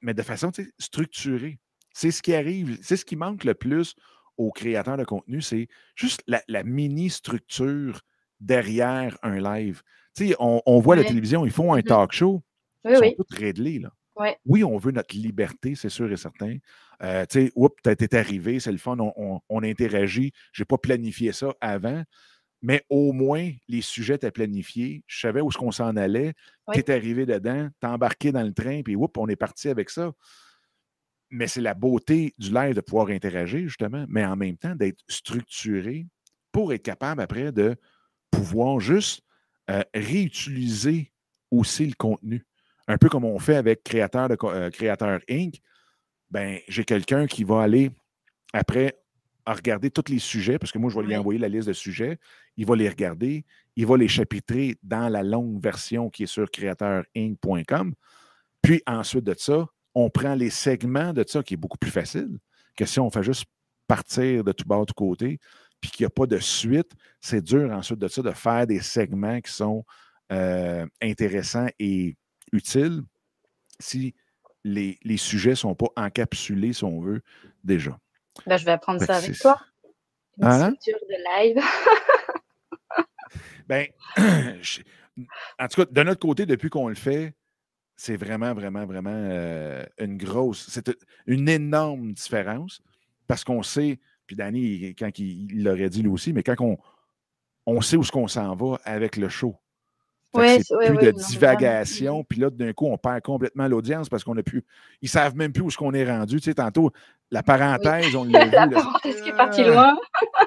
[0.00, 1.58] mais de façon structurée.
[1.92, 3.94] C'est ce qui arrive, c'est ce qui manque le plus
[4.36, 8.02] aux créateurs de contenu, c'est juste la mini-structure
[8.40, 9.82] derrière un live.
[10.14, 12.42] Tu sais, on, voit la télévision, ils font un mmh talk show.
[12.84, 13.90] Oui, ils sont tous réglés, là.
[14.46, 14.64] Oui.
[14.64, 16.56] on veut notre liberté, c'est sûr et certain.
[17.02, 20.32] Euh, tu sais, oups, t'es arrivé, c'est le fun, on, on, interagit.
[20.52, 22.02] Je n'ai pas planifié ça avant,
[22.60, 25.04] mais au moins, les sujets étaient planifiés.
[25.06, 26.34] Je savais où est-ce qu'on s'en allait.
[26.72, 29.90] Tu es arrivé dedans, t'es embarqué dans le train, puis oups, on est parti avec
[29.90, 30.12] ça.
[31.30, 35.00] Mais c'est la beauté du live de pouvoir interagir, justement, mais en même temps d'être
[35.08, 36.06] structuré
[36.50, 37.76] pour être capable après de
[38.30, 39.22] pouvoir juste
[39.70, 41.12] euh, réutiliser
[41.50, 42.44] aussi le contenu.
[42.88, 45.60] Un peu comme on fait avec Créateur, de, euh, Créateur Inc.
[46.30, 47.90] Ben, j'ai quelqu'un qui va aller
[48.52, 48.98] après
[49.54, 52.18] regarder tous les sujets, parce que moi, je vais lui envoyer la liste de sujets.
[52.56, 53.44] Il va les regarder,
[53.76, 57.94] il va les chapitrer dans la longue version qui est sur créateurinc.com.
[58.62, 62.38] Puis ensuite de ça, on prend les segments de ça, qui est beaucoup plus facile
[62.76, 63.44] que si on fait juste
[63.86, 65.40] partir de tout bas, de tout côté
[65.80, 68.80] puis qu'il n'y a pas de suite, c'est dur ensuite de ça de faire des
[68.80, 69.84] segments qui sont
[70.32, 72.16] euh, intéressants et
[72.52, 73.02] utiles
[73.80, 74.14] si
[74.64, 77.22] les, sujets ne sont pas encapsulés, si on veut,
[77.62, 77.98] déjà.
[78.46, 79.60] Ben, je vais apprendre ça avec toi.
[80.38, 80.74] Une hein?
[80.76, 81.62] structure de live.
[83.68, 83.86] ben,
[85.58, 87.34] en tout cas, de notre côté, depuis qu'on le fait,
[87.96, 90.90] c'est vraiment, vraiment, vraiment euh, une grosse, c'est
[91.26, 92.80] une énorme différence
[93.26, 96.76] parce qu'on sait puis Danny, quand il l'aurait dit lui aussi, mais quand on,
[97.66, 99.56] on sait où ce qu'on s'en va avec le show.
[100.34, 104.36] Ouais, c'est plus de divagation, puis là, d'un coup, on perd complètement l'audience parce qu'on
[104.36, 104.64] a plus.
[105.00, 106.36] Ils ne savent même plus où ce qu'on est rendu.
[106.36, 106.90] Tu sais, tantôt,
[107.30, 108.50] la parenthèse, on l'a vu.
[108.50, 109.96] la parenthèse qui est partie loin.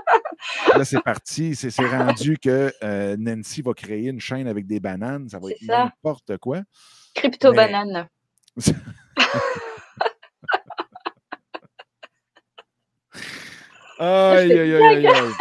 [0.77, 1.55] là, c'est parti.
[1.55, 5.29] C'est rendu que euh, Nancy va créer une chaîne avec des bananes.
[5.29, 6.61] Ça va être n'importe quoi.
[7.15, 8.07] Crypto-banane.
[14.03, 15.32] Aïe, aïe, aïe, aïe.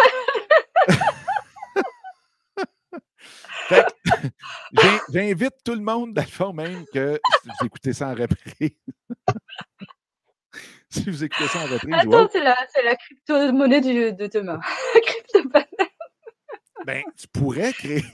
[5.12, 8.70] J'invite tout le monde, dans le fond, même, que si vous écoutez ça en reprise.
[10.90, 11.94] si vous écoutez ça en reprise.
[11.94, 14.60] Attends, c'est la, la crypto-monnaie de demain.
[15.04, 15.88] crypto-banane.
[16.86, 18.04] ben, tu pourrais créer.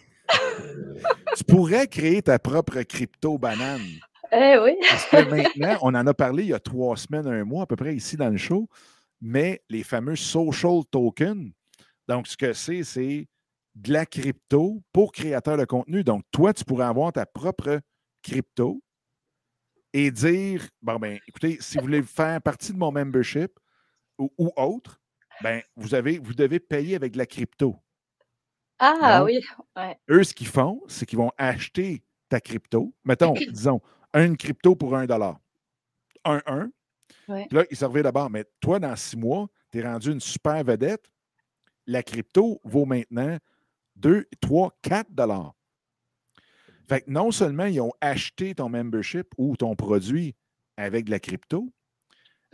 [1.36, 3.86] tu pourrais créer ta propre crypto-banane.
[4.32, 4.76] Eh oui.
[4.88, 7.66] Parce que maintenant, on en a parlé il y a trois semaines, un mois à
[7.66, 8.68] peu près ici dans le show
[9.20, 11.52] mais les fameux social tokens.
[12.08, 13.26] Donc, ce que c'est, c'est
[13.76, 16.02] de la crypto pour créateurs de contenu.
[16.02, 17.80] Donc, toi, tu pourrais avoir ta propre
[18.22, 18.82] crypto
[19.92, 23.52] et dire bon, ben, écoutez, si vous voulez faire partie de mon membership
[24.18, 25.00] ou, autre,
[25.42, 27.76] ben, vous, avez, vous devez payer avec de la crypto.
[28.78, 29.40] Ah oui.
[30.10, 32.94] Eux, ce qu'ils font, c'est qu'ils vont acheter ta crypto.
[33.04, 33.80] Mettons, disons,
[34.14, 35.38] une crypto pour un dollar.
[36.24, 36.70] Un, un.
[37.28, 37.46] Ouais.
[37.48, 38.30] Puis là, il servait d'abord.
[38.30, 41.10] Mais toi, dans six mois, tu es rendu une super vedette.
[41.86, 43.38] La crypto vaut maintenant
[43.96, 45.54] 2, 3, 4 dollars.
[46.88, 50.34] Fait que non seulement ils ont acheté ton membership ou ton produit
[50.76, 51.72] avec de la crypto,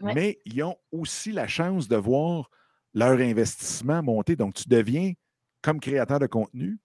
[0.01, 0.15] Ouais.
[0.15, 2.51] mais ils ont aussi la chance de voir
[2.95, 4.35] leur investissement monter.
[4.35, 5.13] Donc, tu deviens,
[5.61, 6.79] comme créateur de contenu,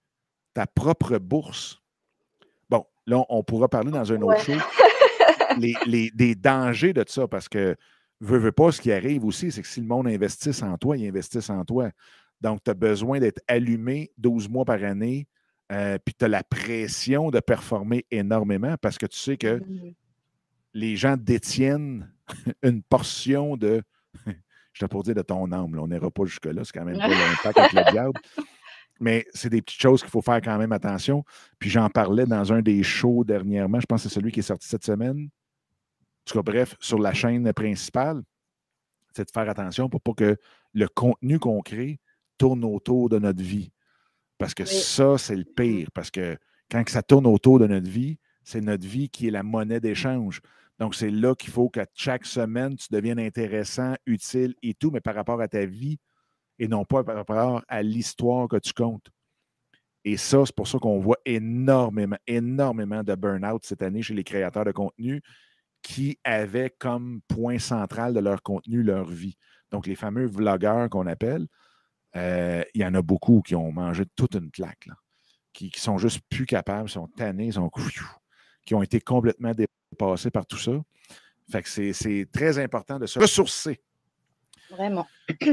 [0.53, 1.82] ta propre bourse.
[2.70, 4.51] Bon, là, on, pourra parler dans un autre show
[5.58, 7.76] les, les- des dangers de ça parce que,
[8.20, 10.95] veux, veux pas, ce qui arrive aussi, c'est que si le monde investisse en toi,
[10.97, 11.89] il investisse en toi.
[12.41, 15.27] Donc, tu as besoin d'être allumé 12 mois par année,
[15.71, 19.61] euh, puis tu as la pression de performer énormément parce que tu sais que
[20.73, 22.11] les gens détiennent
[22.63, 23.81] une portion de,
[24.73, 27.07] je pour dire de ton âme, là, on n'ira pas jusque-là, c'est quand même pas
[27.07, 28.19] l'impact avec le diable.
[28.99, 31.23] Mais c'est des petites choses qu'il faut faire quand même attention.
[31.59, 34.43] Puis j'en parlais dans un des shows dernièrement, je pense que c'est celui qui est
[34.43, 35.25] sorti cette semaine.
[35.25, 38.21] En tout cas, bref, sur la chaîne principale,
[39.15, 40.38] c'est de faire attention pour pas que
[40.73, 41.99] le contenu qu'on crée
[42.38, 43.71] tourne autour de notre vie.
[44.38, 44.69] Parce que Oui.
[44.69, 45.89] ça, c'est le pire.
[45.93, 46.38] Parce que
[46.69, 49.79] quand que ça tourne autour de notre vie, c'est notre vie qui est la monnaie
[49.79, 50.41] d'échange.
[50.79, 55.01] Donc, c'est là qu'il faut qu'à chaque semaine, tu deviennes intéressant, utile et tout, mais
[55.01, 55.97] par rapport à ta vie
[56.59, 59.09] et non pas par rapport à l'histoire que tu comptes.
[60.05, 64.23] Et ça, c'est pour ça qu'on voit énormément, énormément de burn-out cette année chez les
[64.23, 65.21] créateurs de contenu
[65.81, 69.35] qui avaient comme point central de leur contenu leur vie.
[69.71, 71.47] Donc, les fameux vlogueurs qu'on appelle,
[72.18, 74.95] euh, il y en a beaucoup qui ont mangé toute une claque, là,
[75.53, 77.70] qui, qui sont juste plus capables, sont tannés, sont
[78.65, 80.74] qui ont été complètement dépassés par tout ça.
[81.49, 83.80] Fait que c'est- très important de se ressourcer.
[84.70, 85.07] Vraiment.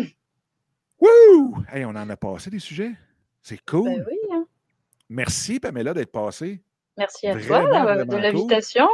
[1.01, 1.63] Wouh!
[1.73, 2.93] Hey, on en a passé des sujets.
[3.43, 3.91] C'est cool.
[3.91, 4.17] Ben oui.
[4.33, 4.47] hein.
[5.09, 6.63] Merci, Pamela, d'être passée.
[6.97, 8.21] Merci à Vraiment, toi euh, de cool.
[8.21, 8.89] l'invitation.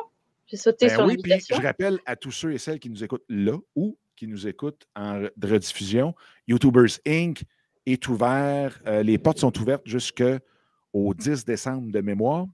[0.46, 1.56] J'ai sauté Ben sur oui, l'invitation.
[1.56, 4.84] je rappelle à tous ceux et celles qui nous écoutent là ou qui nous écoutent
[4.96, 6.14] en rediffusion,
[6.48, 7.42] YouTubers Inc.
[7.86, 8.80] est ouvert.
[8.86, 12.46] euh, les portes sont ouvertes jusqu'au 10 décembre de mémoire.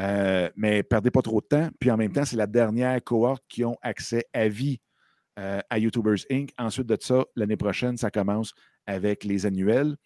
[0.00, 1.68] Euh, mais perdez pas trop de temps.
[1.78, 4.80] Puis en même temps, c'est la dernière cohorte qui ont accès à vie
[5.38, 6.50] euh, à YouTubers Inc.
[6.58, 8.54] Ensuite de ça, l'année prochaine, ça commence
[8.86, 9.96] avec les annuels,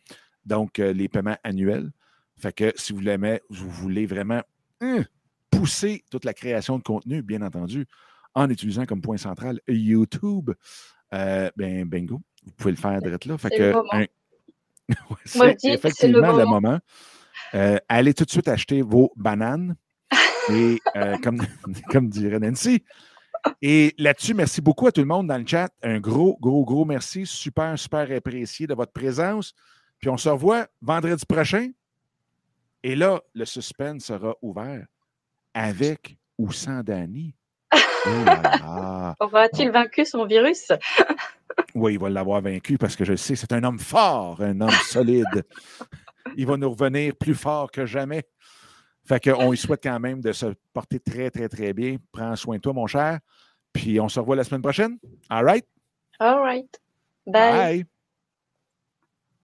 [0.45, 1.91] donc euh, les paiements annuels.
[2.37, 4.43] Fait que si vous voulez vraiment
[4.81, 5.05] hum,
[5.51, 7.87] pousser toute la création de contenu, bien entendu,
[8.35, 10.51] en utilisant comme point central YouTube,
[11.13, 13.39] ben bingo, vous pouvez le faire direct là.
[13.39, 13.73] Fait que
[15.25, 16.79] c'est le effectivement le moment.
[17.55, 19.77] Euh, allez tout de suite acheter vos bananes.
[20.51, 21.43] Et euh, comme,
[21.91, 22.85] comme dirait Nancy.
[23.61, 25.71] Et là-dessus, merci beaucoup à tout le monde dans le chat.
[25.83, 27.27] Un gros, gros, gros merci.
[27.27, 29.55] Super, super apprécié de votre présence.
[30.01, 31.71] Puis on se revoit vendredi prochain.
[32.83, 34.87] Et là, le suspense sera ouvert
[35.55, 37.35] avec ou sans Danny.
[38.07, 39.13] Oh.
[39.21, 40.71] Aura-t-il vaincu son virus?
[41.75, 44.61] Oui, il va l'avoir vaincu parce que je le sais, c'est un homme fort, un
[44.61, 45.45] homme solide.
[46.37, 48.23] Il va nous revenir plus fort que jamais.
[49.07, 51.97] Fait qu'on lui souhaite quand même de se porter très, très, très bien.
[52.11, 53.19] Prends soin de toi, mon cher.
[53.73, 54.99] Puis on se revoit la semaine prochaine.
[55.29, 55.67] All right?
[56.19, 56.81] All right.
[57.27, 57.53] Bye.
[57.53, 57.87] Bye.